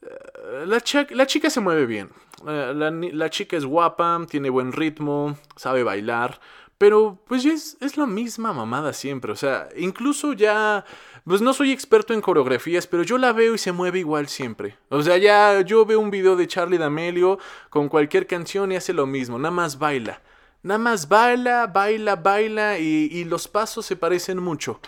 [0.03, 2.11] Eh, la, la chica se mueve bien.
[2.47, 2.73] Eh,
[3.13, 6.41] la, chica es guapa, tiene buen ritmo, sabe bailar.
[6.79, 9.33] Pero pues es, es la misma mamada siempre.
[9.33, 10.85] O sea, incluso ya...
[11.25, 14.79] Pues no soy experto en coreografías, pero yo la veo y se mueve igual siempre.
[14.91, 18.93] O sea, ya yo veo un video de Charlie D'Amelio con cualquier canción y hace
[18.93, 20.23] lo mismo, nada más baila.
[20.63, 24.81] Nada más baila, baila, baila y, y los pasos se parecen mucho.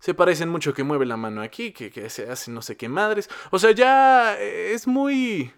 [0.00, 2.88] Se parecen mucho que mueve la mano aquí, que, que se hace no sé qué
[2.88, 3.30] madres.
[3.52, 5.52] O sea, ya es muy...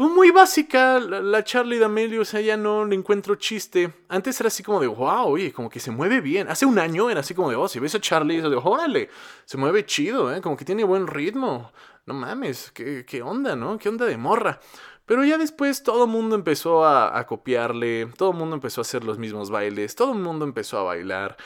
[0.00, 3.92] Muy básica la, Charlie D'Amelio, o sea, ya no le encuentro chiste.
[4.08, 6.48] Antes era así como de, wow, oye, como que se mueve bien.
[6.48, 9.10] Hace un año era así como de, oh, si ves a Charlie, eso de, órale,
[9.44, 10.40] se mueve chido, ¿eh?
[10.40, 11.70] Como que tiene buen ritmo.
[12.06, 13.76] No mames, ¿qué, qué onda, no?
[13.76, 14.58] ¿Qué onda de morra?
[15.04, 18.82] Pero ya después todo el mundo empezó a, a copiarle, todo el mundo empezó a
[18.82, 21.36] hacer los mismos bailes, todo el mundo empezó a bailar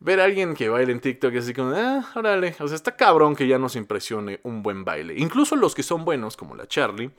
[0.00, 2.56] ver a alguien que baile en TikTok es así como, ah, órale.
[2.58, 5.14] O sea, está cabrón que ya nos impresione un buen baile.
[5.16, 7.10] Incluso los que son buenos, como la Charlie,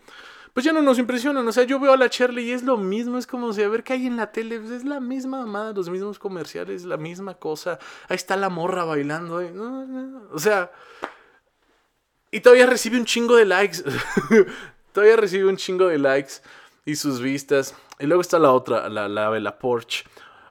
[0.54, 1.48] pues ya no nos impresionan.
[1.48, 3.18] O sea, yo veo a la Charlie y es lo mismo.
[3.18, 4.60] Es como si a ver qué hay en la tele.
[4.60, 7.80] Pues es la misma mamada, los mismos comerciales, la misma cosa.
[8.10, 9.42] Ahí está la morra bailando.
[10.32, 10.72] O sea,
[12.32, 13.78] y todavía recibe un chingo de likes.
[14.94, 16.34] todavía recibe un chingo de likes
[16.86, 17.74] y sus vistas.
[18.00, 20.04] Y luego está la otra, la, la de la Porsche.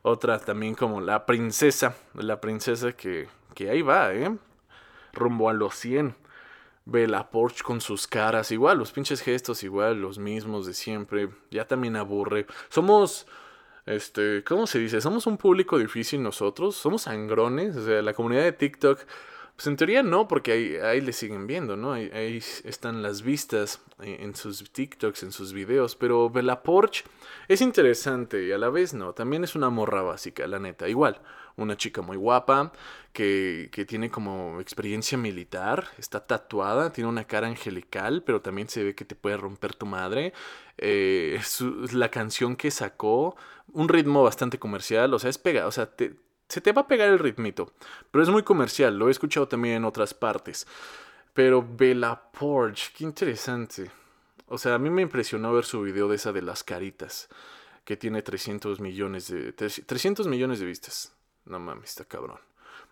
[0.02, 1.94] Otra también como la princesa.
[2.14, 4.34] La princesa que, que ahí va, ¿eh?
[5.12, 6.14] Rumbo a los 100
[6.84, 11.30] ve la Porsche con sus caras, igual, los pinches gestos, igual, los mismos de siempre,
[11.50, 12.46] ya también aburre.
[12.68, 13.26] Somos,
[13.86, 15.00] este, ¿cómo se dice?
[15.00, 19.00] Somos un público difícil nosotros, somos sangrones, o sea, la comunidad de TikTok,
[19.56, 21.92] pues en teoría no, porque ahí, le siguen viendo, ¿no?
[21.92, 27.04] Ahí, están las vistas en sus TikToks, en sus videos, pero Bella Porsche
[27.46, 31.20] es interesante y a la vez no, también es una morra básica, la neta, igual
[31.56, 32.72] una chica muy guapa,
[33.12, 38.84] que, que, tiene como experiencia militar, está tatuada, tiene una cara angelical, pero también se
[38.84, 40.32] ve que te puede romper tu madre.
[40.78, 41.40] Eh,
[41.92, 43.36] la canción que sacó,
[43.72, 45.90] un ritmo bastante comercial, o sea, es pega, o sea,
[46.48, 47.72] se te va a pegar el ritmito,
[48.10, 50.66] pero es muy comercial, lo he escuchado también en otras partes.
[51.32, 53.90] Pero Bella Porsche, qué interesante.
[54.46, 57.28] O sea, a mí me impresionó ver su video de esa de las caritas,
[57.84, 61.12] que tiene 300 millones de, 300 millones de vistas.
[61.44, 62.38] No mames, está cabrón.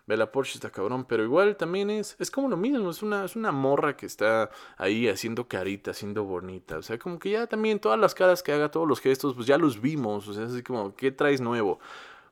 [0.09, 3.35] Bella Porsche está cabrón, pero igual también es, es como lo mismo, es una, es
[3.35, 6.79] una morra que está ahí haciendo carita, haciendo bonita.
[6.79, 9.45] O sea, como que ya también todas las caras que haga, todos los gestos, pues
[9.45, 10.27] ya los vimos.
[10.27, 11.79] O sea, así como, ¿qué traes nuevo?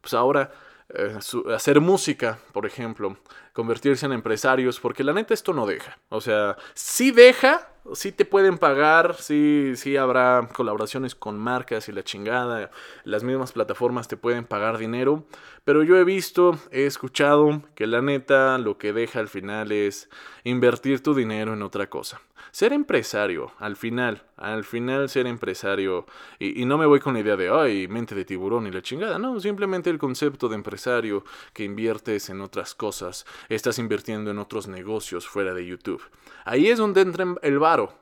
[0.01, 0.51] Pues ahora
[0.89, 1.19] eh,
[1.53, 3.17] hacer música, por ejemplo,
[3.53, 5.99] convertirse en empresarios, porque la neta esto no deja.
[6.09, 11.91] O sea, sí deja, sí te pueden pagar, sí, sí habrá colaboraciones con marcas y
[11.91, 12.71] la chingada,
[13.03, 15.25] las mismas plataformas te pueden pagar dinero,
[15.63, 20.09] pero yo he visto, he escuchado que la neta lo que deja al final es
[20.43, 22.21] invertir tu dinero en otra cosa
[22.51, 26.05] ser empresario, al final, al final ser empresario,
[26.39, 29.19] y, no me voy con la idea de, ay, mente de tiburón y la chingada,
[29.19, 34.67] no, simplemente el concepto de empresario que inviertes en otras cosas, estás invirtiendo en otros
[34.67, 36.03] negocios fuera de YouTube.
[36.45, 37.93] Ahí es donde entra el varo,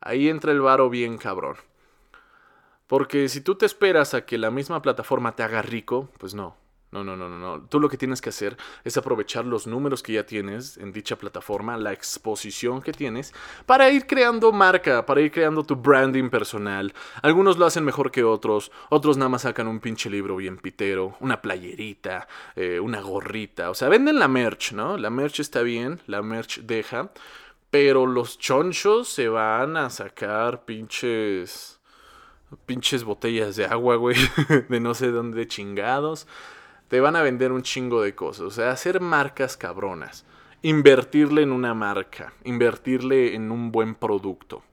[0.00, 1.56] ahí entra el varo bien cabrón.
[2.86, 6.56] Porque si tú te esperas a que la misma plataforma te haga rico, pues no,
[6.92, 7.60] no, no, no, no, no.
[7.68, 11.16] Tú lo que tienes que hacer es aprovechar los números que ya tienes en dicha
[11.16, 13.32] plataforma, la exposición que tienes,
[13.64, 16.92] para ir creando marca, para ir creando tu branding personal.
[17.22, 21.16] Algunos lo hacen mejor que otros, otros nada más sacan un pinche libro bien pitero,
[21.20, 22.26] una playerita,
[22.56, 23.70] eh, una gorrita.
[23.70, 24.96] O sea, venden la merch, ¿no?
[24.96, 27.12] La merch está bien, la merch deja,
[27.70, 31.78] pero los chonchos se van a sacar pinches
[32.66, 34.16] pinches botellas de agua, güey,
[34.68, 36.26] de no sé dónde chingados
[36.90, 38.46] te van a vender un chingo de cosas.
[38.46, 40.26] O sea, hacer marcas cabronas.
[40.62, 42.32] Invertirle en una marca.
[42.42, 44.64] Invertirle en un buen producto.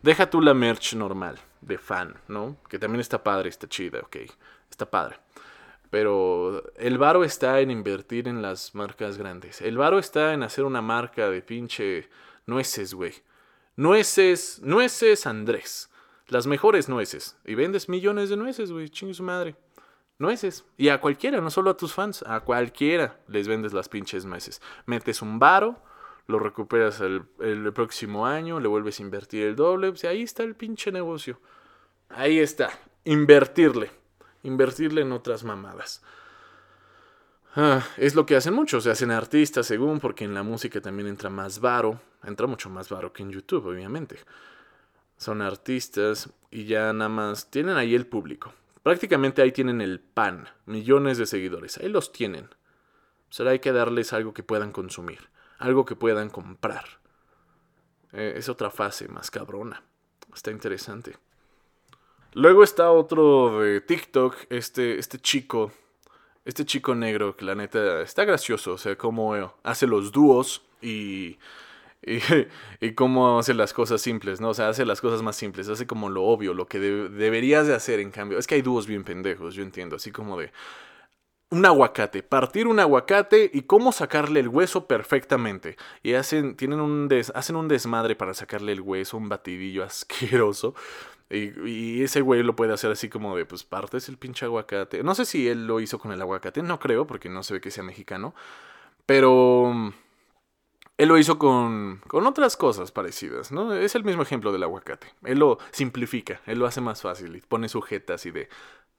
[0.00, 2.56] Deja tú la merch normal, de fan, ¿no?
[2.66, 4.16] Que también está padre, está chida, ok.
[4.70, 5.18] Está padre.
[5.90, 9.60] Pero el varo está en invertir en las marcas grandes.
[9.60, 12.08] El varo está en hacer una marca de pinche
[12.46, 13.12] nueces, güey.
[13.76, 15.90] Nueces, nueces Andrés.
[16.28, 17.36] Las mejores nueces.
[17.44, 18.88] Y vendes millones de nueces, güey.
[18.88, 19.54] Chingue su madre
[20.20, 20.64] nueces.
[20.76, 24.62] Y a cualquiera, no solo a tus fans, a cualquiera les vendes las pinches nueces.
[24.86, 25.82] Metes un varo,
[26.26, 27.24] lo recuperas el,
[27.72, 31.40] próximo año, le vuelves a invertir el doble, pues ahí está el pinche negocio.
[32.08, 32.70] Ahí está,
[33.04, 33.90] invertirle,
[34.42, 36.02] invertirle en otras mamadas.
[37.56, 41.08] Ah, es lo que hacen muchos, se hacen artistas según, porque en la música también
[41.08, 44.18] entra más varo, entra mucho más varo que en YouTube, obviamente.
[45.16, 48.52] Son artistas y ya nada más tienen ahí el público.
[48.82, 52.48] Prácticamente ahí tienen el pan, millones de seguidores, ahí los tienen.
[53.28, 56.84] Será hay que darles algo que puedan consumir, algo que puedan comprar.
[58.12, 59.82] Eh, es otra fase más cabrona.
[60.34, 61.16] Está interesante.
[62.32, 65.72] Luego está otro de TikTok, este, este chico,
[66.44, 71.38] este chico negro que la neta está gracioso, o sea, cómo hace los dúos y,
[72.80, 74.50] y, cómo hace las cosas simples, ¿no?
[74.50, 77.74] O sea, hace las cosas más simples, hace como lo obvio, lo que deberías de
[77.74, 78.38] hacer en cambio.
[78.38, 80.50] Es que hay dúos bien pendejos, yo entiendo, así como de
[81.50, 85.76] un aguacate, partir un aguacate y cómo sacarle el hueso perfectamente.
[86.02, 90.74] Y hacen, tienen un hacen un desmadre para sacarle el hueso, un batidillo asqueroso.
[91.28, 95.02] Y, y, ese güey lo puede hacer así como de, pues partes el pinche aguacate.
[95.04, 97.60] No sé si él lo hizo con el aguacate, no creo, porque no se ve
[97.60, 98.34] que sea mexicano.
[99.06, 99.92] Pero
[101.00, 103.72] él lo hizo con, con otras cosas parecidas, ¿no?
[103.72, 105.06] Es el mismo ejemplo del aguacate.
[105.24, 108.50] Él lo simplifica, él lo hace más fácil y pone sujetas y de,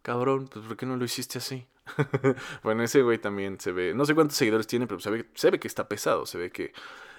[0.02, 1.68] cabrón, pues ¿por qué no lo hiciste así?
[2.64, 5.52] bueno, ese güey también se ve, no sé cuántos seguidores tiene, pero se ve, se
[5.52, 6.74] ve que está pesado, se ve que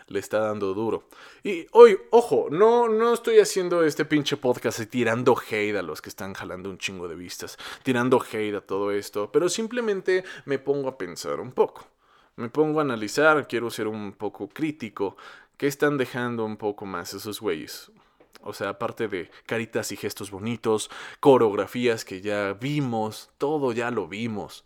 [0.08, 1.08] le está dando duro.
[1.44, 6.08] Y hoy, ojo, no, no estoy haciendo este pinche podcast tirando hate a los que
[6.08, 10.88] están jalando un chingo de vistas, tirando hate a todo esto, pero simplemente me pongo
[10.88, 11.86] a pensar un poco
[12.36, 15.16] me pongo a analizar, quiero ser un poco crítico,
[15.56, 17.90] ¿qué están dejando un poco más esos güeyes?
[18.42, 20.90] O sea, aparte de caritas y gestos bonitos,
[21.20, 24.64] coreografías que ya vimos, todo ya lo vimos.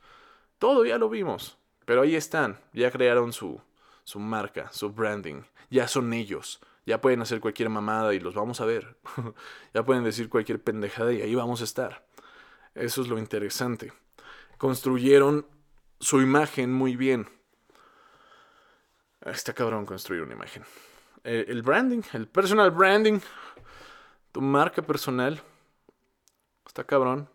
[0.59, 1.59] Todo ya lo vimos.
[1.85, 3.61] Pero ahí están, ya crearon su,
[4.05, 5.42] su marca, su branding.
[5.68, 6.61] Ya son ellos.
[6.87, 8.96] Ya pueden hacer cualquier mamada y los vamos a ver.
[9.74, 12.07] ya pueden decir cualquier pendejada y ahí vamos a estar.
[12.74, 13.92] Eso es lo interesante.
[14.57, 15.46] Construyeron
[16.00, 17.29] su imagen muy bien.
[19.27, 20.62] Está cabrón construir una imagen.
[21.25, 23.19] Eh, el, branding, el personal branding,
[24.31, 25.43] tu marca personal.
[26.65, 27.29] Está cabrón.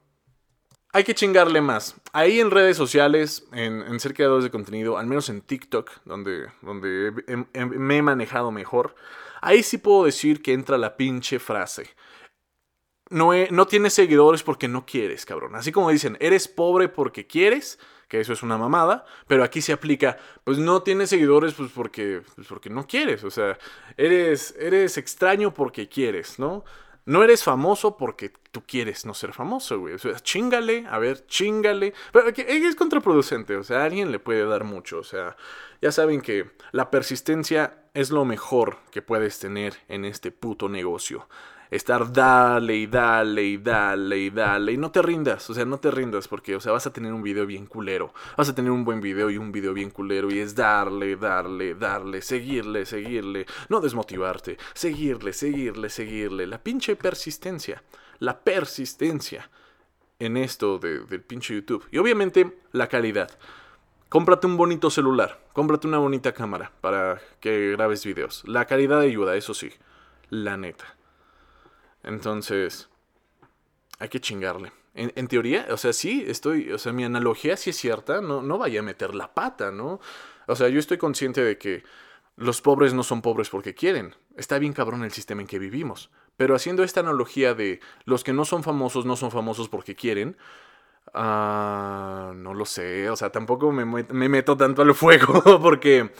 [0.94, 1.96] Hay que chingarle más.
[2.14, 7.46] Ahí en redes sociales, en, ser creadores de contenido, al menos en TikTok, donde, donde
[7.54, 8.96] me he manejado mejor,
[9.42, 11.90] ahí sí puedo decir que entra la pinche frase.
[13.10, 15.56] No, no tienes seguidores porque no quieres, cabrón.
[15.56, 17.80] Así como dicen, eres pobre porque quieres,
[18.12, 22.21] que eso es una mamada, pero aquí se aplica, pues no tienes seguidores pues porque,
[22.36, 23.58] pues porque no quieres, o sea,
[23.95, 26.65] eres, eres extraño porque quieres, ¿no?
[27.06, 29.93] No eres famoso porque tú quieres no ser famoso, güey.
[29.93, 31.93] O sea, chingale, a ver, chingale.
[32.12, 35.00] Pero es contraproducente, o sea, alguien le puede dar mucho.
[35.00, 35.36] O sea,
[35.82, 41.28] ya saben que la persistencia es lo mejor que puedes tener en este puto negocio
[41.72, 45.80] estar dale y dale y dale y dale y no te rindas, o sea, no
[45.80, 48.72] te rindas porque, o sea, vas a tener un video bien culero, vas a tener
[48.72, 53.46] un buen video y un video bien culero y es darle, darle, darle, seguirle, seguirle,
[53.70, 57.82] no desmotivarte, seguirle, seguirle, seguirle, la pinche persistencia,
[58.20, 59.50] la persistencia
[60.20, 63.32] en esto del pinche YouTube y obviamente la calidad.
[64.10, 68.44] Cómprate un bonito celular, cómprate una bonita cámara para que grabes videos.
[68.46, 69.72] La calidad ayuda, eso sí,
[70.30, 70.98] la neta.
[72.04, 72.90] Entonces,
[74.00, 74.72] hay que chingarle.
[74.94, 78.58] En, teoría, o sea, sí, estoy, o sea, mi analogía sí es cierta, no, no
[78.58, 80.02] vaya a meter la pata, ¿no?
[80.48, 81.84] O sea, yo estoy consciente de que
[82.36, 84.16] los pobres no son pobres porque quieren.
[84.36, 86.10] Está bien cabrón el sistema en que vivimos.
[86.36, 90.36] Pero haciendo esta analogía de los que no son famosos no son famosos porque quieren,
[91.14, 96.12] ah, no lo sé, o sea, tampoco me, me meto tanto al fuego porque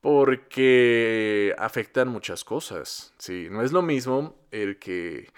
[0.00, 3.14] porque afectan muchas cosas.
[3.18, 5.32] Sí, no es lo mismo el que...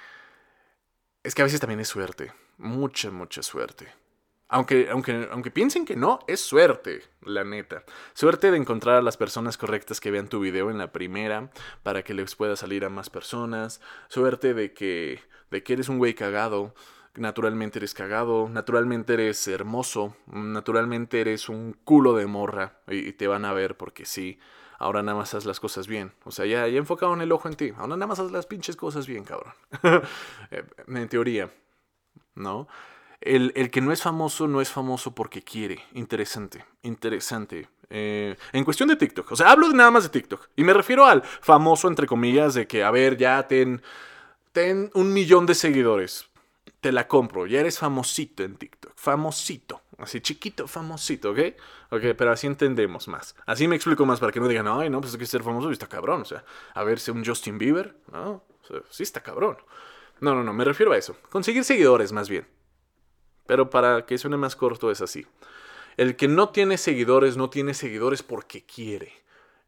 [1.22, 3.88] Es que a veces también es suerte, mucha, mucha suerte.
[4.50, 7.84] Aunque, aunque, aunque piensen que no, es suerte, la neta.
[8.14, 11.50] Suerte de encontrar a las personas correctas que vean tu video en la primera
[11.82, 13.82] para que les pueda salir a más personas.
[14.08, 16.74] Suerte de que, de que eres un güey cagado
[17.14, 23.44] naturalmente eres cagado, naturalmente eres hermoso, naturalmente eres un culo de morra y, te van
[23.44, 24.38] a ver porque sí.
[24.80, 26.12] Ahora nada más haz las cosas bien.
[26.24, 27.72] O sea, ya, ya enfocaron el ojo en ti.
[27.76, 29.52] Ahora nada más haz las pinches cosas bien, cabrón.
[30.50, 31.50] Eh, en teoría,
[32.36, 32.68] ¿no?
[33.20, 35.84] El, el, que no es famoso no es famoso porque quiere.
[35.94, 37.68] Interesante, interesante.
[37.90, 39.32] Eh, en cuestión de TikTok.
[39.32, 40.48] O sea, hablo nada más de TikTok.
[40.56, 43.82] Y me refiero al famoso, entre comillas, de que, a ver, ya ten,
[44.52, 46.28] ten un millón de seguidores
[46.80, 51.38] te la compro, ya eres famosito en TikTok, famosito, así chiquito, famosito, ¿ok?
[51.90, 53.34] Ok, pero así entendemos más.
[53.46, 55.70] Así me explico más para que no digan, ay, no, pues es que ser famoso
[55.70, 58.44] está cabrón, o sea, a ver, si un Justin Bieber, ¿no?
[58.90, 59.56] Sí está cabrón.
[60.20, 61.16] No, no, no, me refiero a eso.
[61.30, 62.46] Conseguir seguidores, más bien.
[63.46, 65.26] Pero para que suene más corto es así.
[65.96, 69.12] El que no tiene seguidores, no tiene seguidores porque quiere.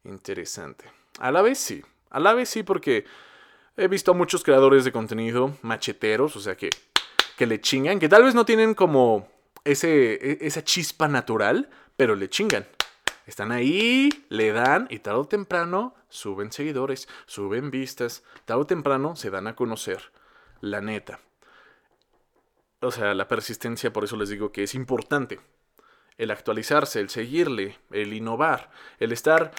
[0.03, 0.85] Interesante.
[1.19, 1.83] A la vez sí.
[2.09, 3.05] A la vez sí porque
[3.77, 6.69] he visto a muchos creadores de contenido macheteros, o sea que
[7.41, 9.27] que le chingan, que tal vez no tienen como
[9.63, 12.67] ese, e, esa chispa natural, pero le chingan.
[13.25, 19.15] Están ahí, le dan y tarde o temprano suben seguidores, suben vistas, tarde o temprano
[19.15, 20.11] se dan a conocer.
[20.59, 21.19] La neta.
[22.79, 25.39] O sea, la persistencia, por eso les digo que es importante.
[26.19, 28.69] El actualizarse, el seguirle, el innovar,
[28.99, 29.51] el estar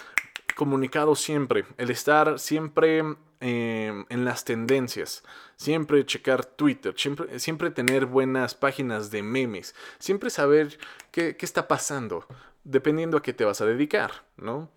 [0.55, 5.23] comunicado siempre, el estar siempre em, en las tendencias,
[5.55, 10.77] siempre checar Twitter, siempre, siempre tener buenas páginas de memes, siempre saber
[11.11, 12.25] qué, qué está pasando,
[12.63, 14.69] dependiendo a qué te vas a dedicar, ¿no?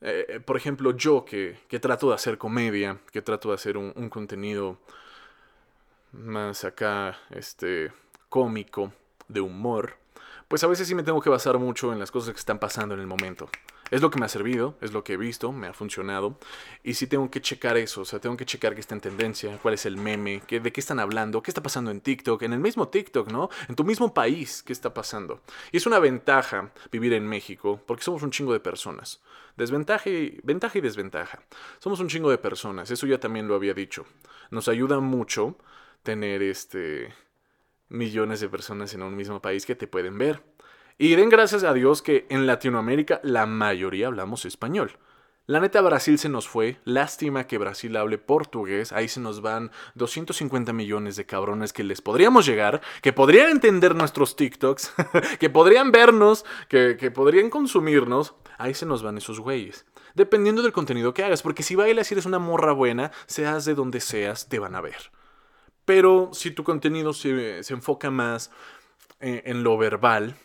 [0.00, 3.92] Eh, por ejemplo, yo que, que, trato de hacer comedia, que trato de hacer un,
[3.96, 4.78] un contenido
[6.12, 7.90] más acá, este,
[8.28, 8.92] cómico,
[9.28, 9.96] de humor,
[10.48, 12.94] pues a veces sí me tengo que basar mucho en las cosas que están pasando
[12.94, 13.48] en el momento.
[13.90, 16.38] Es lo que me ha servido, es lo que he visto, me ha funcionado.
[16.82, 19.58] Y sí tengo que checar eso, o sea, tengo que checar qué está en tendencia,
[19.62, 22.52] cuál es el meme, qué, de qué están hablando, qué está pasando en TikTok, en
[22.52, 23.50] el mismo TikTok, ¿no?
[23.68, 25.40] En tu mismo país, qué está pasando.
[25.72, 29.22] Y es una ventaja vivir en México, porque somos un chingo de personas.
[29.56, 31.42] Desventaja y, ventaja y desventaja.
[31.78, 34.06] Somos un chingo de personas, eso ya también lo había dicho.
[34.50, 35.56] Nos ayuda mucho
[36.02, 37.12] tener este
[37.88, 40.42] millones de personas en un mismo país que te pueden ver.
[40.96, 44.92] Y den gracias a Dios que en Latinoamérica la mayoría hablamos español.
[45.46, 49.72] La neta Brasil se nos fue, lástima que Brasil hable portugués, ahí se nos van
[49.94, 54.94] 250 millones de cabrones que les podríamos llegar, que podrían entender nuestros TikToks,
[55.40, 59.84] que podrían vernos, que, que, podrían consumirnos, ahí se nos van esos güeyes.
[60.14, 63.74] Dependiendo del contenido que hagas, porque si bailas y eres una morra buena, seas de
[63.74, 65.10] donde seas, te van a ver.
[65.84, 68.50] Pero si tu contenido se, se enfoca más
[69.20, 70.36] en, en lo verbal,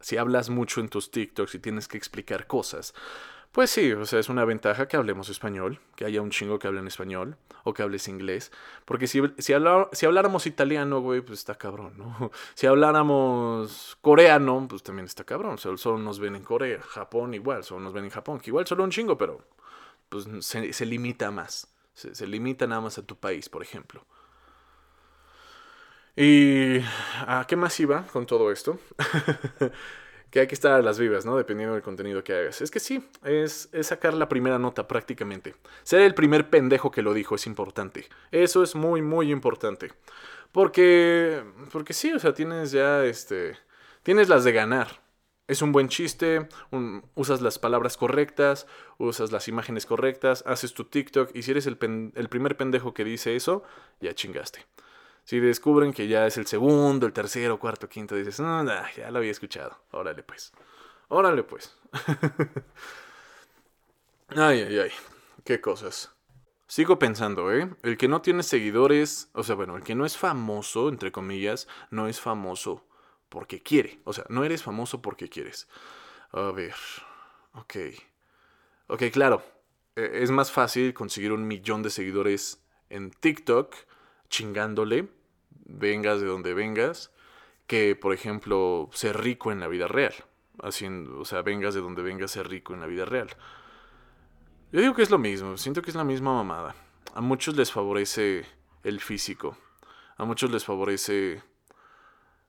[0.00, 2.94] si hablas mucho en tus TikToks y tienes que explicar cosas,
[3.52, 6.68] pues sí, o sea, es una ventaja que hablemos español, que haya un chingo que
[6.68, 8.52] hable en español o que hables inglés.
[8.84, 9.54] Porque si, si,
[9.92, 12.30] si habláramos italiano, güey, pues está cabrón, ¿no?
[12.54, 15.58] Si habláramos coreano, pues también está cabrón.
[15.58, 18.68] Solo, solo nos ven en Corea, Japón igual, solo nos ven en Japón, que igual
[18.68, 19.44] solo un chingo, pero
[20.08, 21.66] pues se, se limita más.
[21.92, 24.06] Se, se limita nada más a tu país, por ejemplo.
[26.16, 26.80] ¿Y
[27.26, 28.78] a qué más iba con todo esto?
[30.30, 31.36] que hay que estar a las vivas, ¿no?
[31.36, 32.60] Dependiendo del contenido que hagas.
[32.60, 35.54] Es que sí, es, sacar la primera nota prácticamente.
[35.82, 38.08] Ser el primer pendejo que lo dijo es importante.
[38.30, 39.92] Eso es muy, muy importante.
[40.52, 41.42] Porque,
[41.72, 43.56] porque sí, o sea, tienes ya, este,
[44.02, 45.00] tienes las de ganar.
[45.48, 46.48] Es un buen chiste,
[47.16, 51.76] usas las palabras correctas, usas las imágenes correctas, haces tu TikTok y si eres el,
[52.14, 53.64] el primer pendejo que dice eso,
[54.00, 54.64] ya chingaste.
[55.30, 59.12] Si descubren que ya es el segundo, el tercero, cuarto, quinto, dices, no, nah, ya
[59.12, 59.78] lo había escuchado.
[59.92, 60.52] Órale pues.
[61.06, 61.78] Órale pues.
[64.30, 64.90] ay, ay, ay.
[65.44, 66.12] Qué cosas.
[66.66, 67.72] Sigo pensando, ¿eh?
[67.84, 71.68] El que no tiene seguidores, o sea, bueno, el que no es famoso, entre comillas,
[71.92, 72.84] no es famoso
[73.28, 74.00] porque quiere.
[74.02, 75.68] O sea, no eres famoso porque quieres.
[76.32, 76.74] A ver.
[77.52, 77.76] Ok.
[78.88, 79.44] Ok, claro.
[79.94, 83.76] E, es más fácil conseguir un millón de seguidores en TikTok
[84.28, 85.19] chingándole
[85.50, 87.10] vengas de donde vengas,
[87.66, 90.14] que por ejemplo ser rico en la vida real.
[90.62, 93.28] Haciendo, o sea, vengas de donde vengas, ser rico en la vida real.
[94.72, 96.74] Yo digo que es lo mismo, siento que es la misma mamada.
[97.14, 98.44] A muchos les favorece
[98.84, 99.56] el físico,
[100.16, 101.42] a muchos les favorece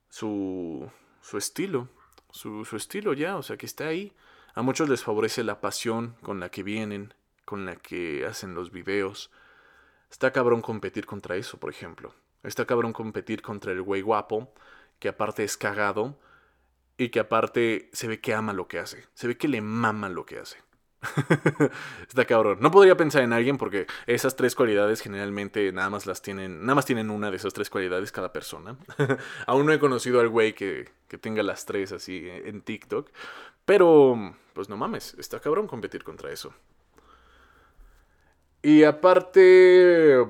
[0.09, 0.91] su,
[1.21, 1.87] su estilo,
[2.29, 4.13] su, su estilo ya, o sea, que está ahí.
[4.53, 7.13] A muchos les favorece la pasión con la que vienen,
[7.45, 9.31] con la que hacen los videos.
[10.11, 12.13] Está cabrón competir contra eso, por ejemplo.
[12.43, 14.53] Está cabrón competir contra el güey guapo,
[14.99, 16.17] que aparte es cagado
[16.97, 19.05] y que aparte se ve que ama lo que hace.
[19.13, 20.57] Se ve que le mama lo que hace.
[22.07, 22.59] Está cabrón.
[22.61, 26.75] No podría pensar en alguien porque esas tres cualidades generalmente nada más las tienen, nada
[26.75, 28.77] más tienen una de esas tres cualidades cada persona.
[29.47, 33.09] Aún no he conocido al güey que, que tenga las tres así en TikTok.
[33.65, 36.53] Pero, pues no mames, está cabrón competir contra eso.
[38.63, 40.27] Y aparte,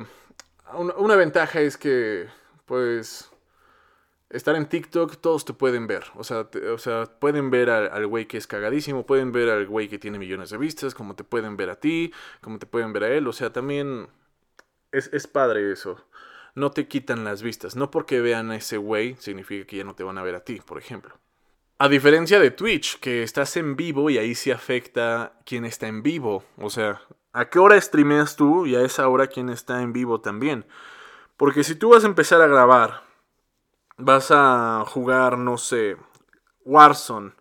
[0.76, 2.28] una, ventaja es que,
[2.66, 3.32] pues,
[4.30, 6.06] estar en TikTok todos te pueden ver.
[6.16, 9.88] O sea, o sea pueden ver al güey que es cagadísimo, pueden ver al güey
[9.88, 13.04] que tiene millones de vistas, como te pueden ver a ti, como te pueden ver
[13.04, 13.28] a él.
[13.28, 14.08] O sea, también
[14.92, 16.06] es, es padre eso.
[16.56, 17.76] No te quitan las vistas.
[17.76, 20.44] No porque vean a ese güey significa que ya no te van a ver a
[20.44, 21.18] ti, por ejemplo.
[21.78, 26.04] A diferencia de Twitch, que estás en vivo y ahí sí afecta quién está en
[26.04, 26.44] vivo.
[26.58, 27.02] O sea,
[27.34, 28.66] ¿A qué hora streameas tú?
[28.66, 30.66] Y a esa hora quién está en vivo también.
[31.38, 33.04] Porque si tú vas a empezar a grabar,
[33.98, 35.98] vas a jugar, no sé,
[36.66, 37.34] Warzone.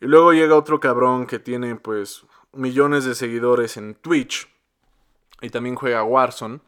[0.00, 4.48] Y luego llega otro cabrón que tiene pues millones de seguidores en Twitch.
[5.40, 6.60] Y también juega Warzone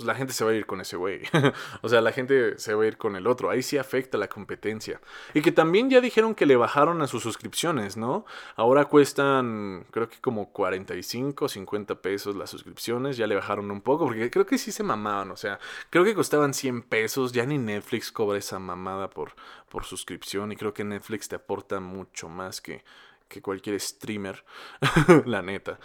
[0.00, 1.20] pues la gente se va a ir con ese güey.
[1.82, 3.50] o sea, la gente se va a ir con el otro.
[3.50, 4.98] Ahí sí afecta la competencia.
[5.34, 8.24] Y que también ya dijeron que le bajaron a sus suscripciones, ¿no?
[8.56, 13.18] Ahora cuestan, creo que como 45, 50 pesos las suscripciones.
[13.18, 15.30] Ya le bajaron un poco, porque creo que sí se mamaban.
[15.32, 17.32] O sea, creo que costaban 100 pesos.
[17.32, 19.34] Ya ni Netflix cobra esa mamada por,
[19.68, 20.50] por suscripción.
[20.50, 22.84] Y creo que Netflix te aporta mucho más que,
[23.28, 24.46] que cualquier streamer,
[25.26, 25.78] la neta.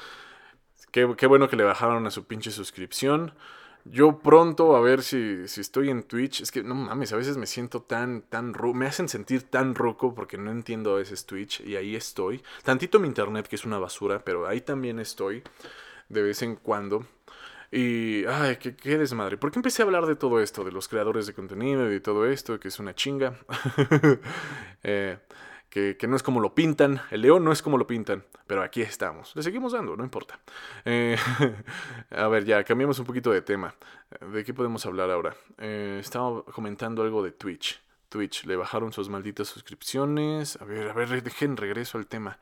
[0.94, 3.34] Qué, qué, bueno que le bajaron a su pinche suscripción.
[3.88, 6.42] Yo pronto a ver si, si estoy en Twitch.
[6.42, 10.16] Es que no mames, a veces me siento tan, tan Me hacen sentir tan roco
[10.16, 12.44] porque no entiendo a veces Twitch y ahí estoy.
[12.64, 15.44] Tantito mi internet que es una basura, pero ahí también estoy
[16.10, 17.06] de vez en cuando.
[17.72, 19.38] Y, ay, qué, qué, desmadre.
[19.38, 20.64] ¿Por qué empecé a hablar de todo esto?
[20.64, 23.36] De los creadores de contenido y de todo esto, que es una chinga.
[24.84, 25.18] eh,
[25.76, 27.02] que, no es como lo pintan.
[27.12, 28.24] El león no es como lo pintan.
[28.48, 29.36] Pero aquí estamos.
[29.36, 30.40] Le seguimos dando, no importa.
[30.86, 31.18] Eh,
[32.12, 33.76] a ver, ya, cambiamos un poquito de tema.
[34.32, 35.36] ¿De qué podemos hablar ahora?
[35.58, 37.84] Eh, estaba comentando algo de Twitch.
[38.08, 40.62] Twitch, le bajaron sus malditas suscripciones.
[40.62, 42.40] A ver, a ver, dejen regreso al tema.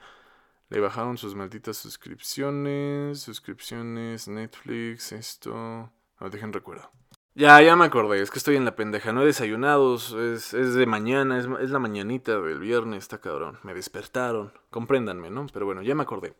[0.69, 5.91] Le bajaron sus malditas suscripciones, suscripciones, Netflix, esto...
[6.17, 6.91] A ver, dejen recuerdo.
[7.35, 10.75] Ya, ya me acordé, es que estoy en la pendeja, no he desayunado, es, es
[10.75, 13.57] de mañana, es, es, la mañanita del viernes, está cabrón.
[13.63, 15.47] Me despertaron, compréndanme, ¿no?
[15.51, 16.35] Pero bueno, ya me acordé.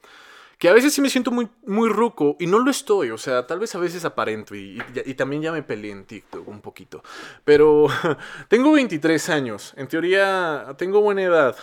[0.60, 3.48] Que a veces sí me siento muy, muy ruco y no lo estoy, o sea,
[3.48, 7.04] tal vez a veces aparento y, y, también ya me peleé en TikTok un poquito.
[7.44, 7.88] Pero
[8.48, 11.56] tengo 23 años, en teoría tengo buena edad,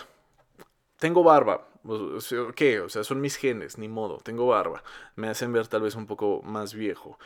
[0.97, 1.70] tengo barba,
[2.55, 2.79] ¿Qué?
[2.79, 4.83] O sea, son mis genes, ni modo, tengo barba.
[5.15, 7.17] Me hacen ver tal vez un poco más viejo.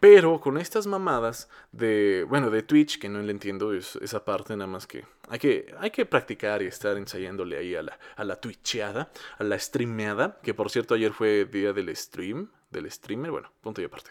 [0.00, 4.54] Pero con estas mamadas de, bueno, de Twitch, que no le entiendo es, esa parte,
[4.54, 8.24] nada más que hay, que hay que practicar y estar ensayándole ahí a la, a
[8.24, 13.30] la Twitcheada, a la streameada, que por cierto ayer fue día del stream, del streamer,
[13.30, 14.10] bueno, punto y aparte.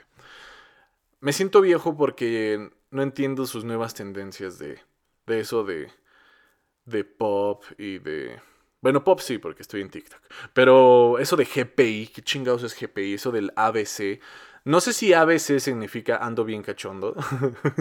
[1.19, 4.79] Me siento viejo porque no entiendo sus nuevas tendencias de,
[5.27, 5.91] de eso de,
[6.85, 8.41] de pop y de
[8.83, 10.19] bueno, pop sí, porque estoy en TikTok.
[10.53, 13.13] Pero eso de GPI, ¿qué chingados es GPI?
[13.13, 14.19] Eso del ABC.
[14.65, 17.15] No sé si ABC significa ando bien cachondo.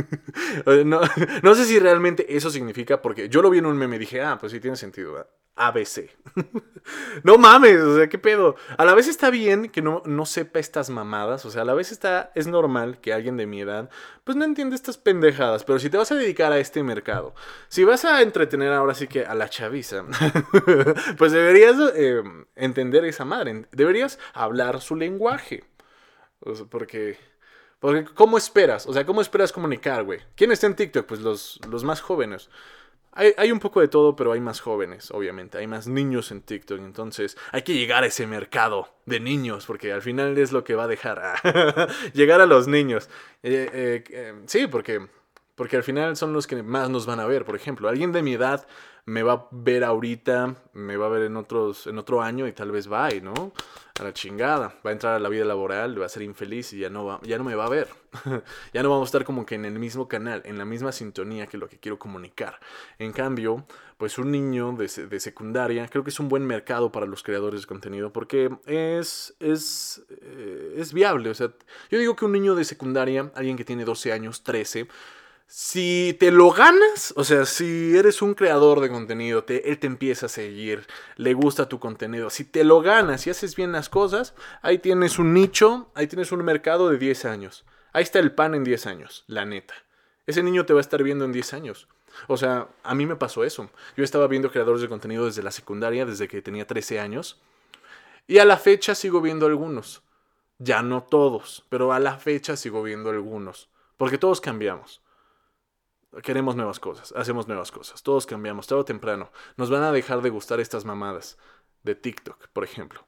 [0.85, 1.01] no,
[1.43, 4.20] no, sé si realmente eso significa, porque yo lo vi en un meme y dije,
[4.20, 5.26] ah, pues sí tiene sentido.
[5.55, 6.11] ABC.
[7.24, 8.57] no mames, o sea, ¿qué pedo?
[8.78, 11.74] A la vez está bien que no, no sepa estas mamadas, o sea, a la
[11.74, 13.91] vez está, es normal que alguien de mi edad,
[14.24, 17.35] pues no entienda estas pendejadas, pero si te vas a dedicar a este mercado,
[17.68, 20.05] si vas a entretener ahora sí que a la chaviza,
[21.18, 22.22] pues deberías eh,
[22.57, 25.64] entender esa madre, deberías hablar su lenguaje,
[26.70, 27.16] porque...
[27.80, 28.86] Porque, ¿cómo esperas?
[28.86, 30.20] O sea, ¿cómo esperas comunicar, güey?
[30.36, 31.05] ¿Quién está en TikTok?
[31.05, 32.49] Pues los, los más jóvenes.
[33.11, 35.59] Hay, hay, un poco de todo, pero hay más jóvenes, obviamente.
[35.59, 36.78] Hay más niños en TikTok.
[36.78, 40.76] Entonces hay que llegar a ese mercado de niños, porque al final es lo que
[40.76, 41.40] va a dejar.
[42.14, 43.11] llegar a los niños.
[43.43, 45.05] Eh, eh, eh, sí, porque,
[45.57, 47.45] porque al final son los que más nos van a ver.
[47.45, 48.64] Por ejemplo, alguien de mi edad
[49.05, 52.53] me va a ver ahorita, me va a ver en, otros, en otro año y
[52.53, 53.53] tal vez va, ¿no?
[53.98, 54.74] A la chingada.
[54.86, 57.20] Va a entrar a la vida laboral, va a ser infeliz y ya no, va,
[57.22, 57.88] ya no me va a ver.
[58.72, 61.48] ya no vamos a estar como que en el mismo canal, en la misma sintonía
[61.48, 62.61] que lo que quiero comunicar.
[62.98, 63.66] En cambio,
[63.98, 67.62] pues un niño de, de secundaria creo que es un buen mercado para los creadores
[67.62, 71.28] de contenido porque es, es, eh, es viable.
[71.28, 71.53] O sea,
[71.90, 74.86] yo digo que un niño de secundaria, alguien que tiene 12 años, 13,
[75.55, 79.86] si te lo ganas, o sea, si eres un creador de contenido, te, él te
[79.86, 80.86] empieza a seguir,
[81.16, 84.32] le gusta tu contenido, si te lo ganas y haces bien las cosas,
[84.62, 87.66] ahí tienes un nicho, ahí tienes un mercado de 10 años.
[87.92, 89.74] Ahí está el pan en 10 años, la neta.
[90.26, 91.86] Ese niño te va a estar viendo en 10 años.
[92.28, 93.68] O sea, a mí me pasó eso.
[93.94, 97.42] Yo estaba viendo creadores de contenido desde la secundaria, desde que tenía 13 años.
[98.26, 100.03] Y a la fecha sigo viendo algunos.
[100.59, 103.68] Ya no todos, pero a la fecha sigo viendo algunos.
[103.98, 105.03] Porque todos cambiamos.
[106.23, 109.31] Queremos nuevas cosas, hacemos nuevas cosas, todos cambiamos, todo temprano.
[109.57, 111.39] Nos van a dejar de gustar estas mamadas
[111.85, 113.07] de TikTok, por ejemplo.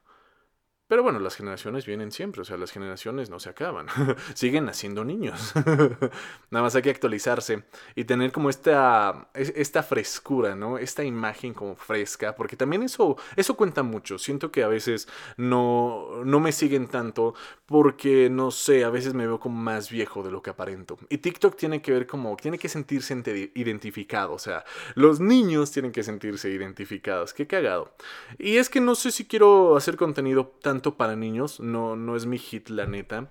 [0.87, 3.87] Pero bueno, las generaciones vienen siempre, o sea, las generaciones no se acaban,
[4.35, 5.53] siguen naciendo niños.
[6.51, 7.63] Nada más hay que actualizarse
[7.95, 10.77] y tener como esta, esta frescura, ¿no?
[10.77, 14.19] Esta imagen como fresca, porque también eso, eso cuenta mucho.
[14.19, 15.07] Siento que a veces
[15.37, 17.33] no, no me siguen tanto
[17.65, 20.99] porque, no sé, a veces me veo como más viejo de lo que aparento.
[21.09, 23.15] Y TikTok tiene que ver como, tiene que sentirse
[23.55, 24.63] identificado, o sea,
[24.93, 27.95] los niños tienen que sentirse identificados, qué cagado.
[28.37, 32.25] Y es que no sé si quiero hacer contenido tan para niños, no, no es
[32.25, 33.29] mi hit, la neta.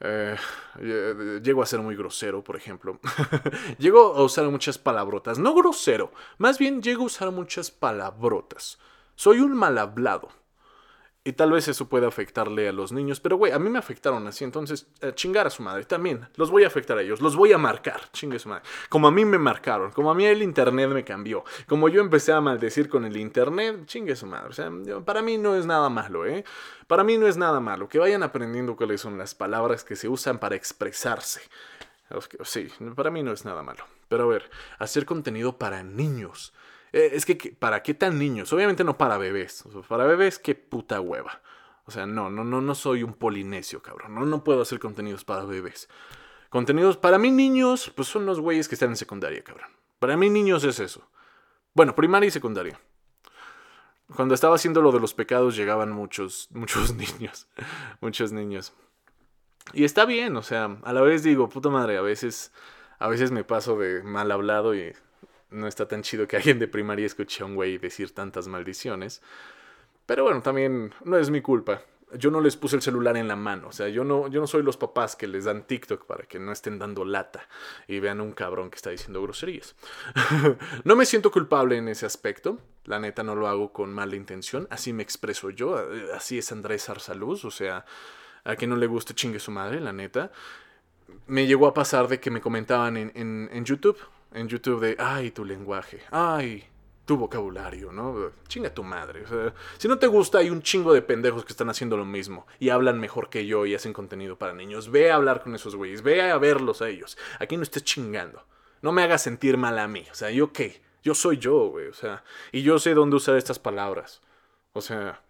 [0.00, 0.36] Eh,
[1.42, 3.00] llego a ser muy grosero, por ejemplo.
[3.78, 5.38] llego a usar muchas palabrotas.
[5.38, 8.78] No grosero, más bien llego a usar muchas palabrotas.
[9.14, 10.28] Soy un mal hablado.
[11.26, 13.18] Y tal vez eso pueda afectarle a los niños.
[13.18, 14.44] Pero, güey, a mí me afectaron así.
[14.44, 16.28] Entonces, chingar a su madre también.
[16.36, 17.22] Los voy a afectar a ellos.
[17.22, 18.02] Los voy a marcar.
[18.12, 18.62] Chingue su madre.
[18.90, 19.90] Como a mí me marcaron.
[19.90, 21.42] Como a mí el internet me cambió.
[21.66, 23.86] Como yo empecé a maldecir con el internet.
[23.86, 24.48] Chingue su madre.
[24.50, 24.70] O sea,
[25.02, 26.44] para mí no es nada malo, ¿eh?
[26.86, 27.88] Para mí no es nada malo.
[27.88, 31.40] Que vayan aprendiendo cuáles son las palabras que se usan para expresarse.
[32.42, 33.86] Sí, para mí no es nada malo.
[34.08, 36.52] Pero a ver, hacer contenido para niños
[36.94, 38.52] Eh, es que, ¿para qué tan niños?
[38.52, 39.64] Obviamente no para bebés.
[39.88, 41.42] para bebés, qué puta hueva.
[41.86, 44.14] O sea, no, no, no, no soy un polinesio, cabrón.
[44.14, 45.88] No, no puedo hacer contenidos para bebés.
[46.50, 49.70] Contenidos para mí niños, pues son los güeyes que están en secundaria, cabrón.
[49.98, 51.10] Para mí niños es eso.
[51.74, 52.78] Bueno, primaria y secundaria.
[54.14, 57.48] Cuando estaba haciendo lo de los pecados llegaban muchos, muchos niños.
[58.00, 58.72] muchos niños.
[59.72, 62.52] Y está bien, o sea, a la vez digo, puta madre, a veces,
[63.00, 64.94] a veces me paso de mal hablado y
[65.54, 69.22] no está tan chido que alguien de primaria escuche a un güey decir tantas maldiciones.
[70.06, 71.82] Pero bueno, también no es mi culpa.
[72.16, 73.68] Yo no les puse el celular en la mano.
[73.68, 76.38] O sea, yo no, yo no soy los papás que les dan TikTok para que
[76.38, 77.48] no estén dando lata
[77.88, 79.74] y vean un cabrón que está diciendo groserías.
[80.84, 82.58] no me siento culpable en ese aspecto.
[82.84, 84.68] La neta no lo hago con mala intención.
[84.70, 85.76] Así me expreso yo.
[86.14, 87.44] Así es Andrés Arsaluz.
[87.44, 87.84] O sea,
[88.44, 90.30] a quien no le guste chingue su madre, la neta.
[91.26, 93.98] Me llegó a pasar de que me comentaban en, en, en YouTube.
[94.34, 96.02] En YouTube de, ay, tu lenguaje.
[96.10, 96.64] Ay,
[97.04, 98.32] tu vocabulario, ¿no?
[98.48, 99.22] Chinga tu madre.
[99.22, 102.04] O sea, si no te gusta, hay un chingo de pendejos que están haciendo lo
[102.04, 104.90] mismo y hablan mejor que yo y hacen contenido para niños.
[104.90, 107.16] Ve a hablar con esos güeyes, ve a verlos a ellos.
[107.38, 108.44] Aquí no estés chingando.
[108.82, 110.04] No me hagas sentir mal a mí.
[110.10, 110.82] O sea, ¿yo qué?
[111.04, 111.86] Yo soy yo, güey.
[111.86, 114.20] O sea, y yo sé dónde usar estas palabras.
[114.72, 115.22] O sea,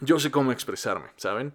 [0.00, 1.54] yo sé cómo expresarme, ¿saben?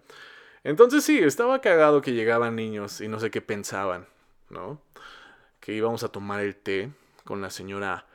[0.64, 4.08] Entonces sí, estaba cagado que llegaban niños y no sé qué pensaban,
[4.50, 4.82] ¿no?
[5.68, 6.90] Que íbamos a tomar el té
[7.26, 8.06] con la señora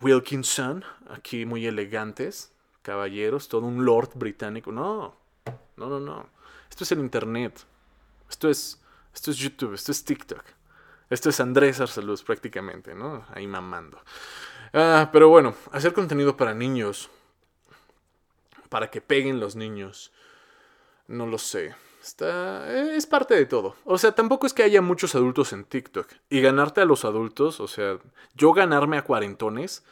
[0.00, 4.72] Wilkinson, aquí muy elegantes, caballeros, todo un lord británico.
[4.72, 5.14] No,
[5.76, 6.30] no, no, no.
[6.70, 7.66] Esto es el internet.
[8.30, 8.80] Esto es,
[9.12, 10.42] esto es YouTube, esto es TikTok.
[11.10, 13.26] Esto es Andrés Arsaluz prácticamente, ¿no?
[13.34, 14.00] Ahí mamando.
[14.72, 17.10] Ah, pero bueno, hacer contenido para niños,
[18.70, 20.14] para que peguen los niños,
[21.08, 21.74] no lo sé.
[22.02, 23.76] Está, es parte de todo.
[23.84, 26.08] O sea, tampoco es que haya muchos adultos en TikTok.
[26.30, 27.98] Y ganarte a los adultos, o sea,
[28.34, 29.84] yo ganarme a cuarentones,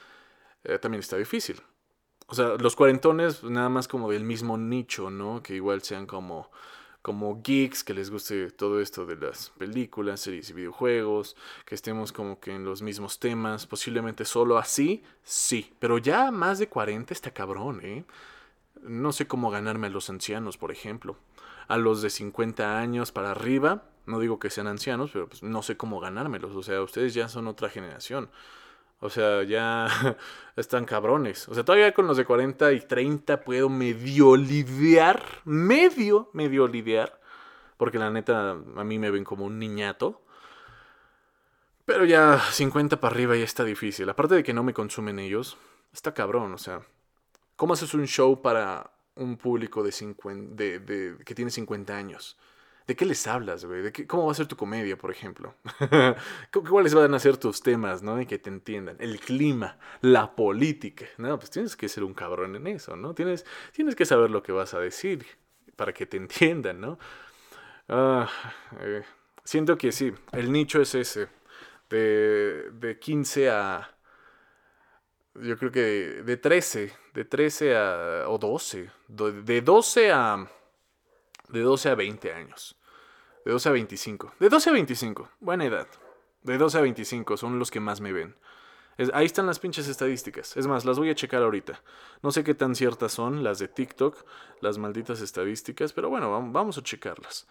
[0.64, 1.62] eh, también está difícil.
[2.26, 5.40] O sea, los cuarentones nada más como del mismo nicho, ¿no?
[5.42, 6.50] Que igual sean como,
[7.00, 12.12] como geeks, que les guste todo esto de las películas, series y videojuegos, que estemos
[12.12, 15.72] como que en los mismos temas, posiblemente solo así, sí.
[15.78, 18.04] Pero ya más de 40 está cabrón, ¿eh?
[18.82, 21.16] No sé cómo ganarme a los ancianos, por ejemplo
[21.70, 23.84] a los de 50 años para arriba.
[24.04, 26.56] No digo que sean ancianos, pero pues no sé cómo ganármelos.
[26.56, 28.28] O sea, ustedes ya son otra generación.
[28.98, 29.86] O sea, ya
[30.56, 31.48] están cabrones.
[31.48, 35.22] O sea, todavía con los de 40 y 30 puedo medio lidiar.
[35.44, 37.20] Medio, medio lidiar.
[37.76, 40.22] Porque la neta, a mí me ven como un niñato.
[41.84, 44.10] Pero ya 50 para arriba ya está difícil.
[44.10, 45.56] Aparte de que no me consumen ellos,
[45.92, 46.52] está cabrón.
[46.52, 46.80] O sea,
[47.54, 52.38] ¿cómo haces un show para un público de, 50, de, que tiene 50 años.
[52.86, 53.82] ¿De qué les hablas, güey?
[53.82, 55.54] ¿De qué, ¿Cómo va a ser tu comedia, por ejemplo?
[56.68, 58.20] ¿Cuáles van a ser tus temas, no?
[58.20, 58.96] Y que te entiendan.
[58.98, 61.04] El clima, la política.
[61.18, 63.14] No, pues tienes que ser un cabrón en eso, ¿no?
[63.14, 65.24] Tienes, tienes que saber lo que vas a decir
[65.76, 66.98] para que te entiendan, ¿no?
[67.88, 68.28] Ah,
[68.80, 69.02] eh,
[69.44, 71.28] siento que sí, el nicho es ese.
[71.88, 73.94] De, de 15 a...
[75.34, 75.80] Yo creo que
[76.24, 80.46] de 13 de 13 a, o 12, de 12 a,
[81.48, 82.76] de 12 a 20 años,
[83.44, 85.88] de 12 a 25, de 12 a 25, buena edad,
[86.42, 88.36] de 12 a 25 son los que más me ven.
[89.14, 90.56] Ahí están las pinches estadísticas.
[90.56, 91.80] Es más, las voy a checar ahorita.
[92.22, 94.16] No sé qué tan ciertas son las de TikTok,
[94.60, 97.46] las malditas estadísticas, pero bueno, vamos a checarlas.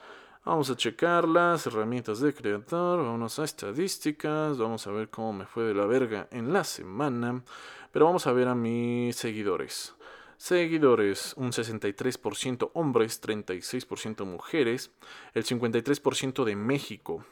[0.46, 5.46] Vamos a checar las herramientas de creador, vamos a estadísticas, vamos a ver cómo me
[5.46, 7.44] fue de la verga en la semana.
[7.92, 9.96] Pero vamos a ver a mis seguidores.
[10.38, 14.92] Seguidores, un 63% hombres, 36% mujeres,
[15.34, 17.26] el 53% de México,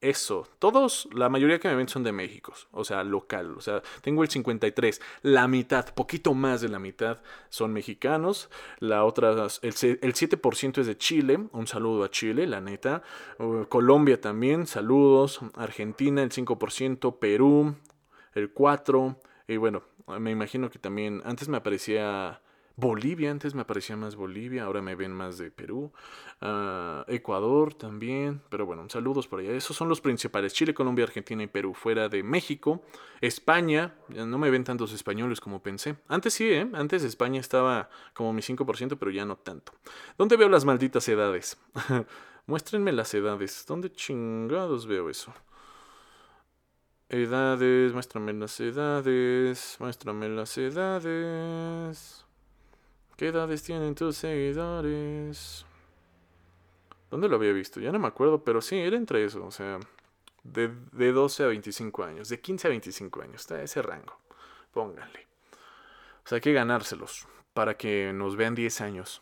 [0.00, 3.82] eso, todos, la mayoría que me ven son de México, o sea, local, o sea,
[4.00, 7.18] tengo el 53, la mitad, poquito más de la mitad
[7.48, 12.60] son mexicanos, la otra, el, el 7% es de Chile, un saludo a Chile, la
[12.60, 13.02] neta,
[13.38, 17.74] uh, Colombia también, saludos, Argentina el 5%, Perú
[18.34, 19.16] el 4%,
[19.48, 19.82] y bueno,
[20.20, 22.40] me imagino que también, antes me aparecía
[22.80, 25.92] Bolivia, antes me aparecía más Bolivia, ahora me ven más de Perú,
[26.40, 29.50] ah, Ecuador también, pero bueno, saludos por allá.
[29.50, 32.84] Esos son los principales, Chile, Colombia, Argentina y Perú, fuera de México,
[33.20, 35.96] España, no me ven tantos españoles como pensé.
[36.06, 36.70] Antes sí, ¿eh?
[36.72, 39.72] antes España estaba como mi 5%, pero ya no tanto.
[40.16, 41.58] ¿Dónde veo las malditas edades?
[42.46, 45.34] Muéstrenme las edades, ¿dónde chingados veo eso?
[47.08, 52.27] Edades, muéstrame las edades, muéstrame las edades.
[53.18, 55.66] ¿Qué edades tienen tus seguidores?
[57.10, 57.80] ¿Dónde lo había visto?
[57.80, 59.80] Ya no me acuerdo, pero sí, era entre eso, o sea,
[60.44, 64.20] de, de 12 a 25 años, de 15 a 25 años, está ese rango.
[64.72, 65.26] pónganle.
[66.24, 69.20] O sea, hay que ganárselos para que nos vean 10 años.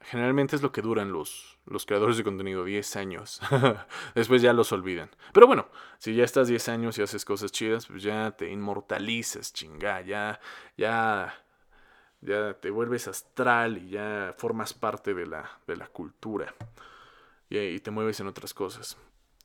[0.00, 3.40] Generalmente es lo que duran los, los creadores de contenido, 10 años.
[4.16, 5.10] Después ya los olvidan.
[5.32, 5.68] Pero bueno,
[5.98, 10.40] si ya estás 10 años y haces cosas chidas, pues ya te inmortalizas, chinga, ya,
[10.76, 11.44] ya,
[12.20, 16.54] ya te vuelves astral y ya formas parte de la, de la cultura.
[17.48, 18.98] Y, te mueves en otras cosas.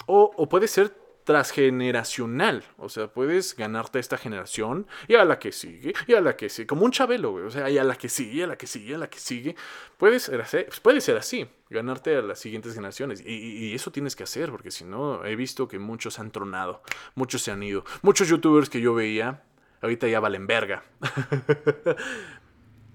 [0.05, 0.89] O, puede ser
[1.23, 2.65] transgeneracional.
[2.77, 6.35] O sea, puedes ganarte a esta generación y a la que sigue, y a la
[6.35, 7.45] que sigue, como un chabelo, güey.
[7.45, 9.55] O sea, y a la que sigue, a la que sigue, a la que sigue.
[9.97, 13.21] Puedes así, puede ser así, ganarte a las siguientes generaciones.
[13.25, 16.81] Y, y, eso tienes que hacer, porque si no, he visto que muchos han tronado,
[17.15, 17.85] muchos se han ido.
[18.01, 19.43] Muchos youtubers que yo veía,
[19.81, 20.83] ahorita ya valen verga.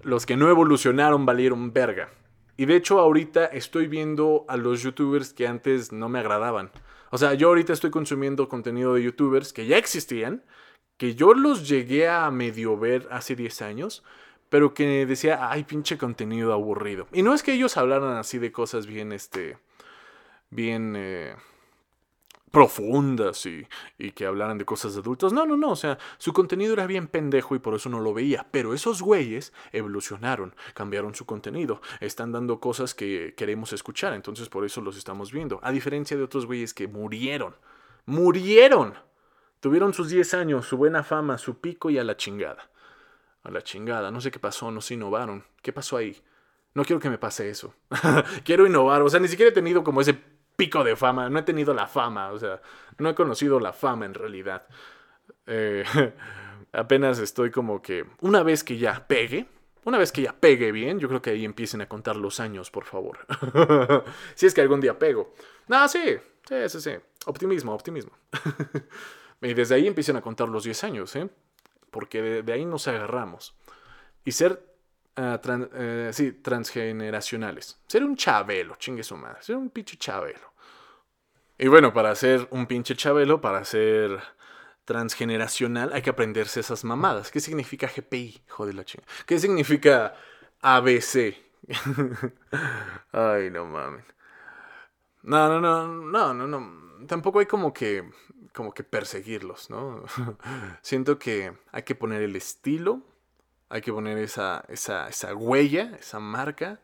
[0.01, 2.09] Los que no evolucionaron valieron verga.
[2.57, 6.71] Y de hecho, ahorita estoy viendo a los youtubers que antes no me agradaban.
[7.11, 10.43] O sea, yo ahorita estoy consumiendo contenido de youtubers que ya existían,
[10.97, 14.03] que yo los llegué a medio ver hace 10 años,
[14.49, 17.07] pero que decía, ay, pinche contenido aburrido.
[17.13, 19.57] Y no es que ellos hablaran así de cosas bien, este,
[20.49, 20.95] bien...
[20.97, 21.35] Eh,
[22.51, 25.33] profundas y, y, que hablaran de cosas de adultos.
[25.33, 25.71] No, no, no.
[25.71, 28.47] O sea, su contenido era bien pendejo y por eso no lo veía.
[28.51, 34.13] Pero esos güeyes evolucionaron, cambiaron su contenido, están dando cosas que queremos escuchar.
[34.13, 35.59] Entonces por eso los estamos viendo.
[35.63, 37.55] A diferencia de otros güeyes que murieron.
[38.05, 38.95] ¡Murieron!
[39.59, 42.69] Tuvieron sus 10 años, su buena fama, su pico y a la chingada.
[43.43, 44.09] A la chingada.
[44.09, 45.43] No sé qué pasó, no se innovaron.
[45.61, 46.21] ¿Qué pasó ahí?
[46.73, 47.73] No quiero que me pase eso.
[48.45, 49.01] quiero innovar.
[49.01, 50.17] O sea, ni siquiera he tenido como ese
[50.59, 52.61] pico de fama, no he tenido la fama, o sea,
[52.97, 54.67] no he conocido la fama en realidad.
[55.47, 55.85] Eh,
[56.73, 59.47] apenas estoy como que, una vez que ya pegue,
[59.85, 62.69] una vez que ya pegue bien, yo creo que ahí empiecen a contar los años,
[62.71, 63.19] por favor.
[64.35, 65.33] si es que algún día pego.
[65.69, 66.91] No, sí, sí, sí, sí.
[67.25, 68.11] Optimismo, optimismo.
[69.41, 71.29] y desde ahí empiecen a contar los 10 años, ¿eh?
[71.89, 73.55] Porque de, ahí nos agarramos.
[74.25, 74.61] Y ser
[75.15, 77.79] eh, sí, transgeneracionales.
[77.87, 79.41] Ser un chabelo, chingue su madre.
[79.41, 80.48] Ser un pinche chabelo.
[81.59, 84.19] Y bueno, para ser un pinche chabelo, para ser
[84.85, 87.29] transgeneracional, hay que aprenderse esas mamadas.
[87.29, 88.41] ¿Qué significa GPI?
[88.47, 89.05] Joder la chinga.
[89.27, 90.15] ¿Qué significa
[90.61, 91.35] ABC?
[93.11, 94.05] Ay, no mames.
[95.21, 97.05] No, no, no, no, no, no.
[97.05, 98.09] Tampoco hay como que,
[98.53, 100.05] como que perseguirlos, ¿no?
[100.81, 103.03] Siento que hay que poner el estilo
[103.69, 106.79] hay que poner esa, esa, esa huella, esa marca.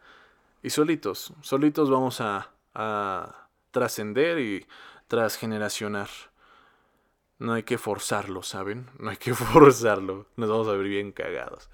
[0.62, 3.45] Y solitos, solitos vamos a, a
[3.76, 4.66] trascender y
[5.10, 6.08] transgeneracionar.
[7.40, 8.90] No hay que forzarlo, ¿saben?
[8.98, 10.28] No hay que forzarlo.
[10.38, 11.70] Nos vamos a ver bien cagados.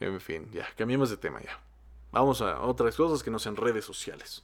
[0.00, 1.60] En fin, ya, cambiemos de tema ya.
[2.10, 4.42] Vamos a otras cosas que no sean redes sociales.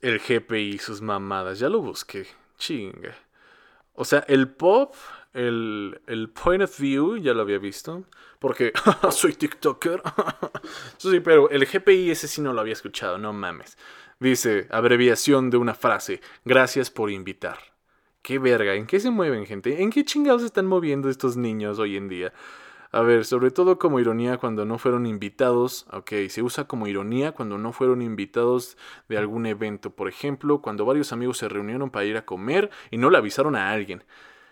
[0.00, 2.28] El GPI y sus mamadas, ya lo busqué.
[2.56, 3.16] Chinga.
[3.94, 4.94] O sea, el pop
[5.34, 8.04] el, el, point of view ya lo había visto.
[8.38, 8.72] Porque
[9.10, 10.02] soy TikToker.
[10.96, 13.76] sí, pero el GPI ese sí no lo había escuchado, no mames.
[14.20, 16.20] Dice, abreviación de una frase.
[16.44, 17.58] Gracias por invitar.
[18.22, 19.82] Qué verga, ¿en qué se mueven, gente?
[19.82, 22.32] ¿En qué chingados están moviendo estos niños hoy en día?
[22.94, 25.84] A ver, sobre todo como ironía cuando no fueron invitados.
[25.90, 28.76] Ok, se usa como ironía cuando no fueron invitados
[29.08, 29.90] de algún evento.
[29.90, 33.56] Por ejemplo, cuando varios amigos se reunieron para ir a comer y no le avisaron
[33.56, 34.04] a alguien.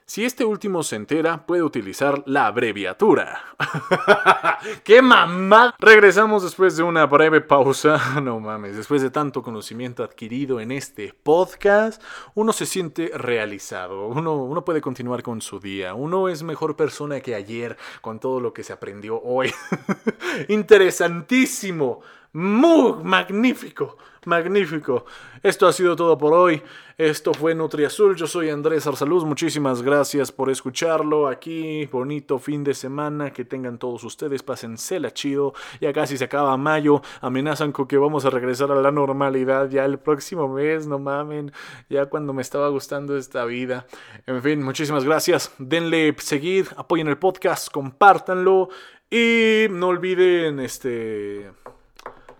[0.04, 3.40] Si este último se entera, puede utilizar la abreviatura.
[4.84, 5.74] ¡Qué mamá!
[5.78, 8.00] Regresamos después de una breve pausa.
[8.22, 12.02] No mames, después de tanto conocimiento adquirido en este podcast,
[12.34, 14.06] uno se siente realizado.
[14.06, 15.94] Uno, uno puede continuar con su día.
[15.94, 19.52] Uno es mejor persona que ayer con todo lo que se aprendió hoy.
[20.48, 22.00] Interesantísimo.
[22.34, 25.04] Muy magnífico, magnífico.
[25.42, 26.62] Esto ha sido todo por hoy.
[26.98, 28.14] Esto fue NutriAzul.
[28.16, 29.24] Yo soy Andrés Arsaluz.
[29.24, 31.86] Muchísimas gracias por escucharlo aquí.
[31.86, 33.32] Bonito fin de semana.
[33.32, 34.42] Que tengan todos ustedes.
[34.42, 35.54] Pásensela chido.
[35.80, 37.02] Ya casi se acaba mayo.
[37.20, 40.86] Amenazan con que vamos a regresar a la normalidad ya el próximo mes.
[40.86, 41.52] No mamen.
[41.88, 43.86] Ya cuando me estaba gustando esta vida.
[44.26, 45.52] En fin, muchísimas gracias.
[45.58, 46.68] Denle seguir.
[46.76, 47.70] Apoyen el podcast.
[47.72, 48.68] Compártanlo.
[49.10, 51.50] Y no olviden este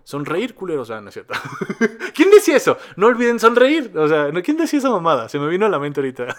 [0.03, 0.89] Sonreír, culeros.
[0.91, 1.33] Ah, no es cierto.
[2.13, 2.77] ¿Quién decía eso?
[2.95, 3.97] No olviden sonreír.
[3.97, 5.29] O sea, ¿quién decía esa mamada?
[5.29, 6.35] Se me vino a la mente ahorita.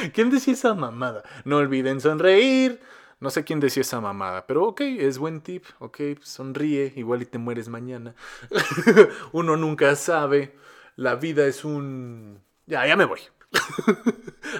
[0.14, 1.22] ¿Quién decía esa mamada?
[1.44, 2.80] No olviden sonreír.
[3.20, 5.64] No sé quién decía esa mamada, pero ok, es buen tip.
[5.80, 8.14] Ok, sonríe, igual y te mueres mañana.
[9.32, 10.56] Uno nunca sabe.
[10.94, 12.40] La vida es un...
[12.66, 13.20] Ya, ya me voy.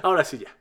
[0.03, 0.58] Ahora sí, ya.